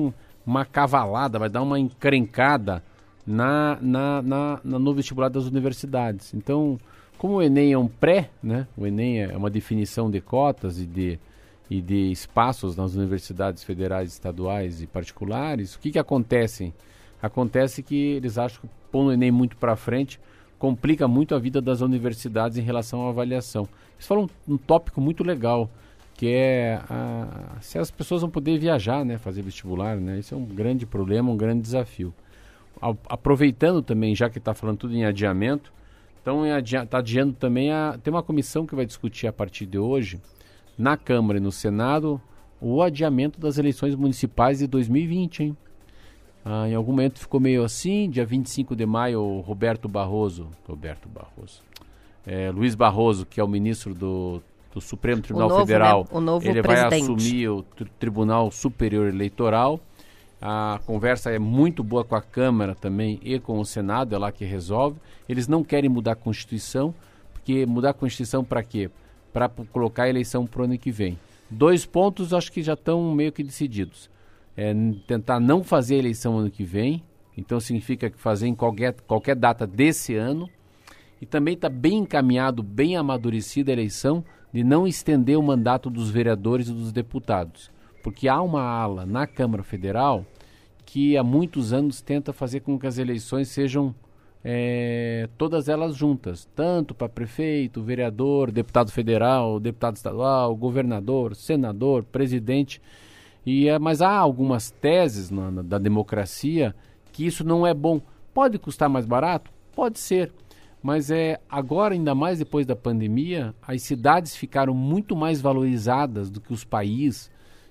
[0.47, 2.83] uma cavalada, vai dar uma encrencada
[3.27, 6.35] na, na, na, na, no vestibular das universidades.
[6.35, 6.79] Então,
[7.19, 8.67] como o Enem é um pré, né?
[8.77, 11.19] o Enem é uma definição de cotas e de,
[11.77, 16.75] e de espaços nas universidades federais, estaduais e particulares, o que, que acontece?
[17.23, 20.21] Acontece que eles acham que pôr o Enem muito para frente
[20.59, 23.69] complica muito a vida das universidades em relação à avaliação.
[23.97, 25.69] Eles falam um, um tópico muito legal,
[26.15, 30.21] que é a, se as pessoas vão poder viajar, né, fazer vestibular, né?
[30.21, 32.15] Isso é um grande problema, um grande desafio
[33.09, 35.73] aproveitando também, já que está falando tudo em adiamento,
[36.21, 37.99] então está adiando também a.
[38.03, 40.21] Tem uma comissão que vai discutir a partir de hoje,
[40.77, 42.21] na Câmara e no Senado,
[42.61, 45.57] o adiamento das eleições municipais de 2020, hein?
[46.45, 51.09] Ah, em algum momento ficou meio assim, dia 25 de maio, o Roberto Barroso, Roberto
[51.09, 51.63] Barroso,
[52.27, 54.43] é, Luiz Barroso, que é o ministro do,
[54.75, 56.51] do Supremo Tribunal novo, Federal, né?
[56.51, 56.91] ele presidente.
[56.91, 57.63] vai assumir o
[57.99, 59.81] Tribunal Superior Eleitoral
[60.45, 64.33] a conversa é muito boa com a Câmara também e com o Senado, é lá
[64.33, 64.99] que resolve.
[65.29, 66.93] Eles não querem mudar a Constituição,
[67.33, 68.91] porque mudar a Constituição para quê?
[69.33, 71.19] Para colocar a eleição para o ano que vem.
[71.51, 74.11] Dois pontos acho que já estão meio que decididos.
[74.57, 74.75] É
[75.07, 77.03] tentar não fazer a eleição ano que vem,
[77.37, 80.49] então significa que fazer em qualquer, qualquer data desse ano.
[81.21, 86.11] E também está bem encaminhado, bem amadurecida a eleição de não estender o mandato dos
[86.11, 87.71] vereadores e dos deputados.
[88.03, 90.27] Porque há uma ala na Câmara Federal
[90.85, 93.95] que há muitos anos tenta fazer com que as eleições sejam
[94.45, 102.81] é, todas elas juntas, tanto para prefeito, vereador, deputado federal, deputado estadual, governador, senador, presidente.
[103.47, 106.75] E, é, mas há algumas teses na, na, da democracia
[107.13, 108.01] que isso não é bom.
[108.35, 109.51] Pode custar mais barato?
[109.75, 110.33] Pode ser.
[110.83, 116.41] mas é agora ainda mais depois da pandemia, as cidades ficaram muito mais valorizadas do
[116.41, 117.31] que os países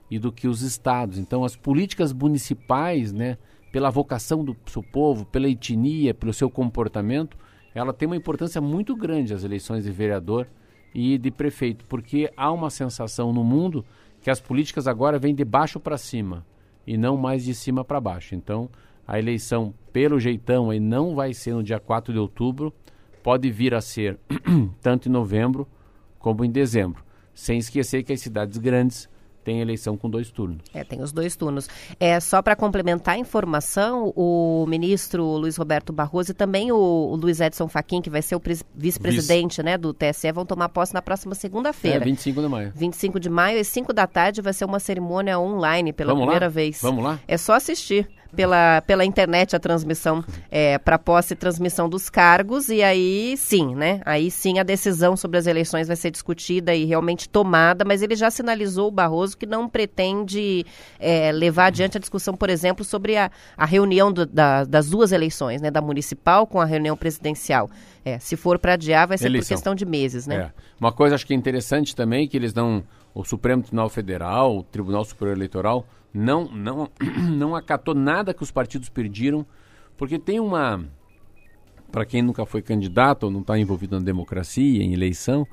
[0.10, 1.18] e do que os estados.
[1.18, 3.38] Então as políticas municipais, né,
[3.72, 7.38] pela vocação do seu povo, pela etnia, pelo seu comportamento,
[7.74, 10.48] ela tem uma importância muito grande as eleições de vereador
[10.94, 13.86] e de prefeito, porque há uma sensação no mundo
[14.22, 16.46] que as políticas agora vêm de baixo para cima
[16.86, 18.36] e não mais de cima para baixo.
[18.36, 18.70] Então,
[19.08, 22.74] a eleição pelo jeitão aí não vai ser no dia 4 de outubro,
[23.24, 24.20] pode vir a ser
[24.82, 25.68] tanto em novembro
[26.20, 27.04] como em dezembro,
[27.34, 29.10] sem esquecer que as cidades grandes
[29.44, 30.58] tem eleição com dois turnos.
[30.74, 31.68] É, tem os dois turnos.
[32.00, 37.16] É só para complementar a informação, o ministro Luiz Roberto Barroso e também o, o
[37.16, 38.42] Luiz Edson Fachin, que vai ser o
[38.76, 39.64] vice-presidente Vice.
[39.64, 41.98] né, do TSE, vão tomar posse na próxima segunda-feira.
[41.98, 42.72] É, 25 de maio.
[42.76, 46.46] 25 de maio, às 5 da tarde, vai ser uma cerimônia online pela Vamos primeira
[46.46, 46.52] lá?
[46.52, 46.80] vez.
[46.82, 47.20] Vamos lá?
[47.28, 52.70] É só assistir pela, pela internet a transmissão é, para posse e transmissão dos cargos
[52.70, 54.02] e aí sim, né?
[54.06, 58.16] Aí sim a decisão sobre as eleições vai ser discutida e realmente tomada, mas ele
[58.16, 60.66] já sinalizou o Barroso que não pretende
[61.00, 65.12] é, levar adiante a discussão, por exemplo, sobre a, a reunião do, da, das duas
[65.12, 65.70] eleições, né?
[65.70, 67.70] Da municipal com a reunião presidencial.
[68.04, 69.48] É, se for para adiar, vai ser Eleição.
[69.48, 70.36] por questão de meses, né?
[70.36, 70.52] É.
[70.80, 74.64] Uma coisa acho que é interessante também que eles não o Supremo Tribunal Federal, o
[74.64, 76.90] Tribunal Superior Eleitoral não, não,
[77.32, 79.46] não acatou nada que os partidos pediram,
[79.98, 80.86] porque tem uma.
[81.92, 85.46] Para quem nunca foi candidato ou não está envolvido na democracia, em eleição,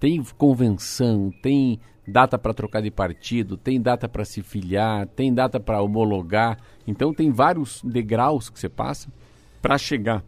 [0.00, 5.60] tem convenção, tem data para trocar de partido, tem data para se filiar, tem data
[5.60, 6.58] para homologar.
[6.86, 9.08] Então tem vários degraus que você passa
[9.62, 10.24] para chegar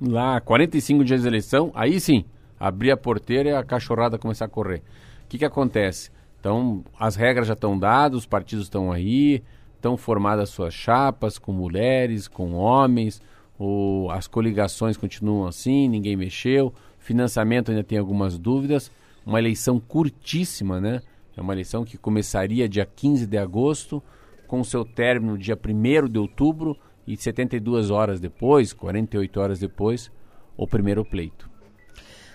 [0.00, 2.24] lá, 45 dias de eleição, aí sim,
[2.58, 4.82] abrir a porteira e a cachorrada começar a correr.
[5.24, 6.10] O que, que acontece?
[6.40, 9.42] Então, as regras já estão dadas, os partidos estão aí,
[9.74, 13.20] estão formadas suas chapas com mulheres, com homens,
[13.58, 18.90] o, as coligações continuam assim, ninguém mexeu, financiamento ainda tem algumas dúvidas,
[19.26, 21.02] uma eleição curtíssima, né?
[21.36, 24.02] É uma eleição que começaria dia 15 de agosto,
[24.46, 26.76] com seu término dia 1 de outubro
[27.06, 30.10] e 72 horas depois, 48 horas depois,
[30.56, 31.48] o primeiro pleito.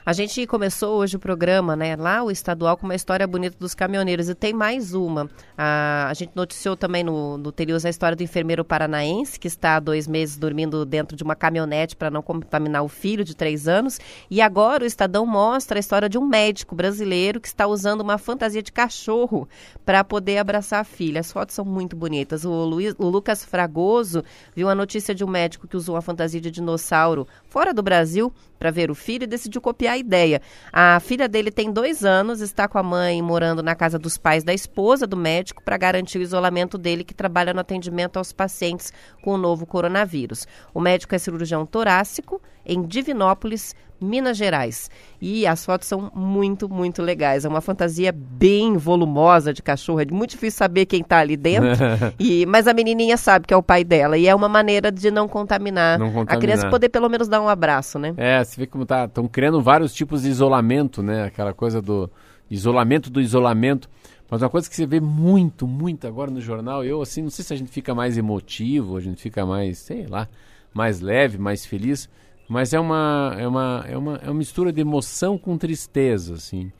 [0.05, 3.73] A gente começou hoje o programa, né, lá o estadual, com uma história bonita dos
[3.73, 4.27] caminhoneiros.
[4.27, 5.29] E tem mais uma.
[5.57, 9.77] A, a gente noticiou também no, no Terius a história do enfermeiro paranaense, que está
[9.77, 13.65] há dois meses dormindo dentro de uma caminhonete para não contaminar o filho de três
[13.65, 13.97] anos.
[14.29, 18.17] E agora o Estadão mostra a história de um médico brasileiro que está usando uma
[18.17, 19.47] fantasia de cachorro
[19.85, 21.21] para poder abraçar a filha.
[21.21, 22.43] As fotos são muito bonitas.
[22.43, 24.21] O, Luiz, o Lucas Fragoso
[24.53, 28.33] viu a notícia de um médico que usou uma fantasia de dinossauro fora do Brasil
[28.63, 30.41] para ver o filho e decidiu copiar a ideia.
[30.71, 34.41] A filha dele tem dois anos, está com a mãe morando na casa dos pais
[34.41, 38.93] da esposa do médico para garantir o isolamento dele, que trabalha no atendimento aos pacientes
[39.21, 40.47] com o novo coronavírus.
[40.73, 44.91] O médico é cirurgião torácico em Divinópolis, Minas Gerais.
[45.21, 47.45] E as fotos são muito, muito legais.
[47.45, 50.01] É uma fantasia bem volumosa de cachorro.
[50.01, 51.79] É muito difícil saber quem está ali dentro.
[52.19, 54.17] e, mas a menininha sabe que é o pai dela.
[54.17, 56.37] E é uma maneira de não contaminar, não contaminar.
[56.37, 58.13] a criança poder pelo menos dar um abraço, né?
[58.17, 59.05] É, você vê como tá.
[59.05, 61.23] Estão criando vários tipos de isolamento, né?
[61.23, 62.09] Aquela coisa do
[62.51, 63.89] isolamento do isolamento.
[64.29, 67.45] Mas uma coisa que você vê muito, muito agora no jornal, eu assim, não sei
[67.45, 70.27] se a gente fica mais emotivo, a gente fica mais, sei lá,
[70.73, 72.09] mais leve, mais feliz
[72.47, 76.71] mas é uma, é uma, é uma, é uma mistura de emoção com tristeza, assim.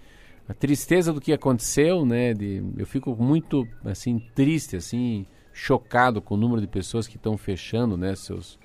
[0.47, 2.33] A tristeza do que aconteceu, né?
[2.33, 7.37] De, eu fico muito, assim, triste, assim, chocado com o número de pessoas que estão
[7.37, 8.13] fechando, né?
[8.15, 8.59] Seus,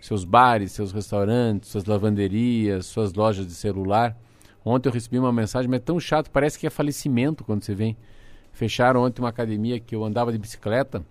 [0.00, 4.16] seus bares, seus restaurantes, suas lavanderias, suas lojas de celular.
[4.64, 7.74] Ontem eu recebi uma mensagem, mas é tão chato, parece que é falecimento quando você
[7.74, 7.96] vem.
[8.52, 11.04] Fecharam ontem uma academia que eu andava de bicicleta,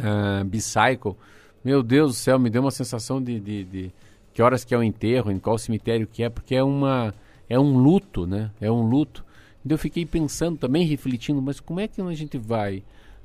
[0.00, 1.14] uh, bicycle.
[1.62, 3.92] Meu Deus do céu, me deu uma sensação de, de, de
[4.36, 7.14] que horas que é o enterro, em qual cemitério que é, porque é uma
[7.48, 8.50] é um luto, né?
[8.60, 9.24] É um luto.
[9.64, 12.82] Então eu fiquei pensando também, refletindo, mas como é que a gente vai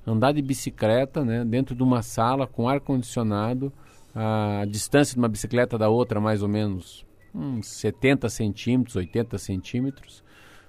[0.07, 3.73] andar de bicicleta, né, dentro de uma sala com ar condicionado,
[4.15, 7.05] a distância de uma bicicleta da outra mais ou menos
[7.35, 10.23] uns 70 centímetros, 80 centímetros,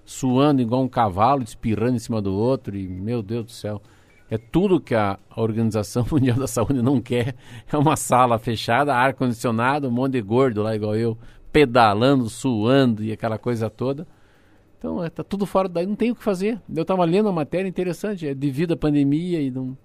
[0.05, 3.81] suando igual um cavalo, espirrando em cima do outro e meu Deus do céu.
[4.33, 7.35] É tudo que a Organização Mundial da Saúde não quer.
[7.71, 11.19] É uma sala fechada, ar-condicionado, um monte de gordo lá, igual eu,
[11.53, 14.07] pedalando, suando e aquela coisa toda.
[14.79, 16.59] Então, está é, tudo fora daí, não tem o que fazer.
[16.75, 19.77] Eu estava lendo uma matéria interessante, é devido à pandemia e não,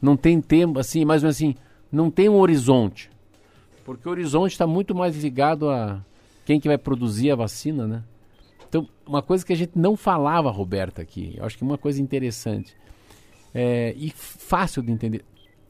[0.00, 1.56] não tem tempo, assim, mais ou menos assim,
[1.90, 3.10] não tem um horizonte.
[3.84, 6.00] Porque o horizonte está muito mais ligado a
[6.46, 8.04] quem que vai produzir a vacina, né?
[8.68, 12.00] Então, uma coisa que a gente não falava, Roberta, aqui, eu acho que uma coisa
[12.00, 12.76] interessante
[13.54, 15.24] é, e fácil de entender.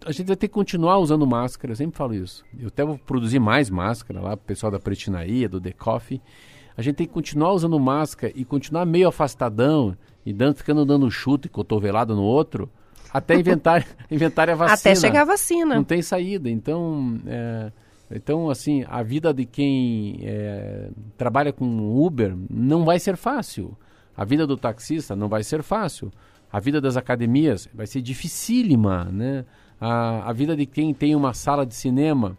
[0.05, 2.45] a gente vai ter que continuar usando máscara, eu sempre falo isso.
[2.59, 6.21] Eu até vou produzir mais máscara lá, o pessoal da Pretinaria, do The Coffee.
[6.77, 11.11] A gente tem que continuar usando máscara e continuar meio afastadão e dando, ficando dando
[11.11, 12.71] chute e cotovelado no outro,
[13.13, 14.75] até inventar, inventar a vacina.
[14.75, 15.75] Até chegar a vacina.
[15.75, 16.49] Não tem saída.
[16.49, 17.73] Então, é,
[18.11, 23.77] então assim, a vida de quem é, trabalha com Uber não vai ser fácil.
[24.17, 26.13] A vida do taxista não vai ser fácil.
[26.51, 29.45] A vida das academias vai ser dificílima, né?
[29.81, 32.37] A, a vida de quem tem uma sala de cinema,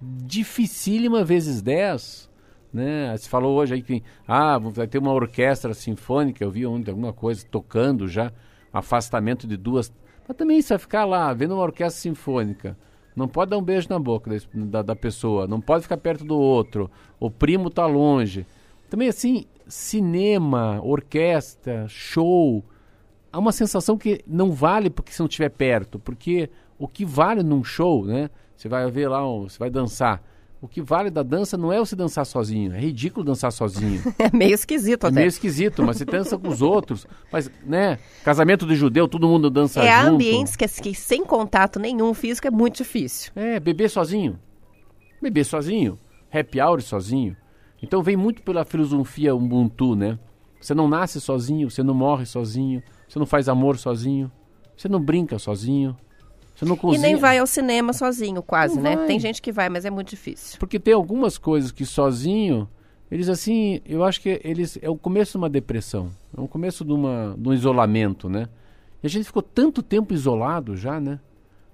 [0.00, 2.30] dificílima vezes 10.
[2.72, 3.16] Né?
[3.16, 7.12] Se falou hoje aí que ah, vai ter uma orquestra sinfônica, eu vi ontem alguma
[7.12, 8.32] coisa tocando já,
[8.72, 9.92] afastamento de duas.
[10.26, 12.76] Mas também você vai ficar lá vendo uma orquestra sinfônica.
[13.14, 16.38] Não pode dar um beijo na boca da, da pessoa, não pode ficar perto do
[16.38, 16.90] outro,
[17.20, 18.46] o primo está longe.
[18.88, 22.64] Também assim, cinema, orquestra, show,
[23.32, 27.42] há uma sensação que não vale porque se não estiver perto, porque o que vale
[27.42, 28.28] num show, né?
[28.56, 30.22] Você vai ver lá, você vai dançar.
[30.60, 32.72] O que vale da dança não é você dançar sozinho.
[32.72, 34.00] É ridículo dançar sozinho.
[34.16, 35.16] É meio esquisito é até.
[35.16, 37.04] É meio esquisito, mas você dança com os outros.
[37.32, 37.98] Mas, né?
[38.22, 40.06] Casamento de judeu, todo mundo dança é, junto.
[40.06, 43.32] É, ambientes que, que sem contato nenhum físico é muito difícil.
[43.34, 44.38] É, beber sozinho.
[45.20, 45.98] Beber sozinho.
[46.32, 47.36] Happy hour sozinho.
[47.82, 50.16] Então vem muito pela filosofia Ubuntu, né?
[50.60, 52.80] Você não nasce sozinho, você não morre sozinho,
[53.12, 54.32] você não faz amor sozinho,
[54.74, 55.94] você não brinca sozinho,
[56.56, 56.98] você não cozinha.
[56.98, 58.96] E nem vai ao cinema sozinho, quase, não né?
[58.96, 59.06] Vai.
[59.06, 60.58] Tem gente que vai, mas é muito difícil.
[60.58, 62.66] Porque tem algumas coisas que sozinho,
[63.10, 66.86] eles assim, eu acho que eles é o começo de uma depressão, é o começo
[66.86, 68.48] de, uma, de um isolamento, né?
[69.02, 71.20] E a gente ficou tanto tempo isolado já, né?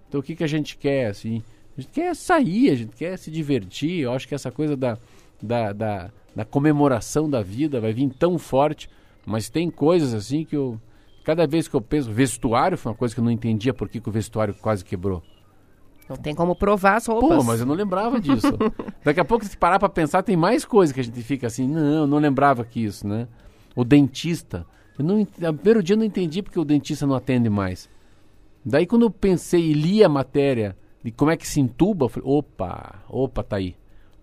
[0.09, 1.41] Então o que, que a gente quer, assim?
[1.77, 4.01] A gente quer sair, a gente quer se divertir.
[4.01, 4.99] Eu acho que essa coisa da,
[5.41, 8.91] da, da, da comemoração da vida vai vir tão forte.
[9.25, 10.81] Mas tem coisas assim que eu,
[11.29, 14.01] Cada vez que eu penso, vestuário foi uma coisa que eu não entendia por que,
[14.01, 15.23] que o vestuário quase quebrou.
[16.09, 17.37] Não tem como provar as roupas.
[17.37, 18.47] Pô, mas eu não lembrava disso.
[19.05, 21.69] Daqui a pouco, se parar para pensar, tem mais coisa que a gente fica assim,
[21.69, 23.29] não, eu não lembrava que isso, né?
[23.77, 24.65] O dentista.
[24.99, 27.91] Eu não, no primeiro dia eu não entendi porque o dentista não atende mais.
[28.65, 30.75] Daí quando eu pensei e li a matéria
[31.05, 33.77] de como é que se entuba, eu falei, opa, opa, tá aí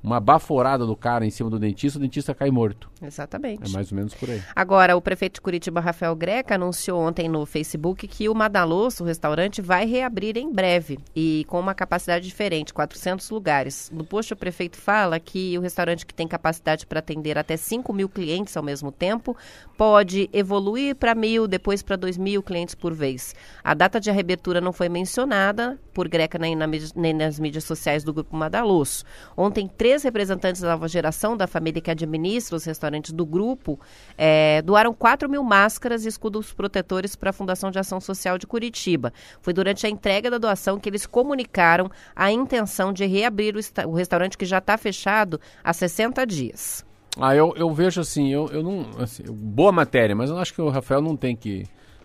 [0.06, 2.90] uma baforada do cara em cima do dentista, o dentista cai morto.
[3.02, 3.70] Exatamente.
[3.70, 4.42] É mais ou menos por aí.
[4.56, 9.08] Agora, o prefeito de Curitiba, Rafael Greca, anunciou ontem no Facebook que o Madaloso, o
[9.08, 13.90] restaurante, vai reabrir em breve e com uma capacidade diferente, 400 lugares.
[13.92, 17.92] No post, o prefeito fala que o restaurante que tem capacidade para atender até 5
[17.92, 19.36] mil clientes ao mesmo tempo
[19.76, 23.34] pode evoluir para mil, depois para 2 mil clientes por vez.
[23.64, 28.04] A data de reabertura não foi mencionada por Greca nem, na, nem nas mídias sociais
[28.04, 29.04] do Grupo Madaloso.
[29.36, 33.80] Ontem, três três representantes da nova geração da família que administra os restaurantes do grupo
[34.18, 38.46] é, doaram 4 mil máscaras e escudos protetores para a Fundação de Ação Social de
[38.46, 39.14] Curitiba.
[39.42, 43.94] Foi durante a entrega da doação que eles comunicaram a intenção de reabrir o, o
[43.94, 46.86] restaurante que já está fechado há 60 dias.
[47.18, 49.02] Ah, eu, eu vejo assim, eu, eu não.
[49.02, 51.64] Assim, boa matéria, mas eu acho que o Rafael não tem que.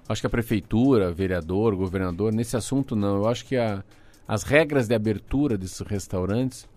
[0.09, 3.17] Acho que a prefeitura, vereador, governador, nesse assunto não.
[3.17, 3.83] Eu acho que a,
[4.29, 6.70] as regras de abertura desses restaurantes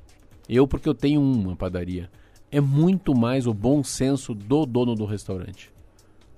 [0.48, 2.10] eu, porque eu tenho uma padaria.
[2.52, 5.72] É muito mais o bom senso do dono do restaurante.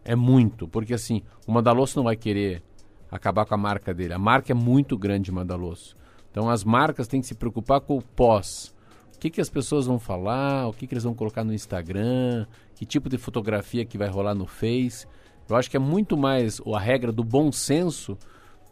[0.03, 2.63] É muito, porque assim, o Madalosso não vai querer
[3.11, 4.13] acabar com a marca dele.
[4.13, 5.95] A marca é muito grande, Madalosso.
[6.31, 8.73] Então as marcas têm que se preocupar com o pós.
[9.15, 12.45] O que, que as pessoas vão falar, o que, que eles vão colocar no Instagram,
[12.75, 15.07] que tipo de fotografia que vai rolar no Face.
[15.47, 18.17] Eu acho que é muito mais a regra do bom senso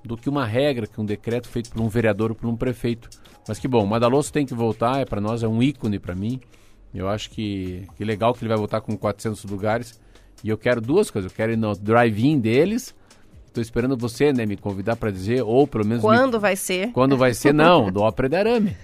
[0.04, 3.10] do que uma regra, que um decreto feito por um vereador ou por um prefeito.
[3.48, 6.16] Mas que bom, o Madaloso tem que voltar, é para nós é um ícone para
[6.16, 6.40] mim.
[6.94, 10.00] Eu acho que, que legal que ele vai voltar com 400 lugares.
[10.44, 12.94] E eu quero duas coisas, eu quero ir no drive-in deles.
[13.48, 16.02] Estou esperando você, né, me convidar para dizer, ou pelo menos...
[16.02, 16.40] Quando me...
[16.40, 16.92] vai ser?
[16.92, 18.76] Quando vai ser, não, do Ópera de Arame.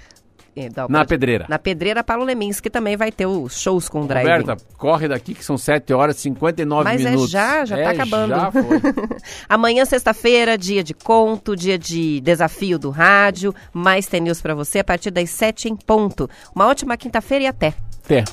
[0.66, 1.10] Então, na pode...
[1.10, 1.46] pedreira.
[1.50, 5.44] Na pedreira, Paulo Leminski também vai ter os shows com drive Roberta, corre daqui que
[5.44, 7.34] são 7 horas e 59 Mas minutos.
[7.34, 8.30] Mas é já, já tá é, tá acabando.
[8.30, 8.64] Já foi.
[9.48, 13.54] Amanhã, sexta-feira, dia de conto, dia de desafio do rádio.
[13.74, 16.30] Mais tem news pra você a partir das 7 em ponto.
[16.56, 17.74] Uma ótima quinta-feira e até.
[18.06, 18.24] Até.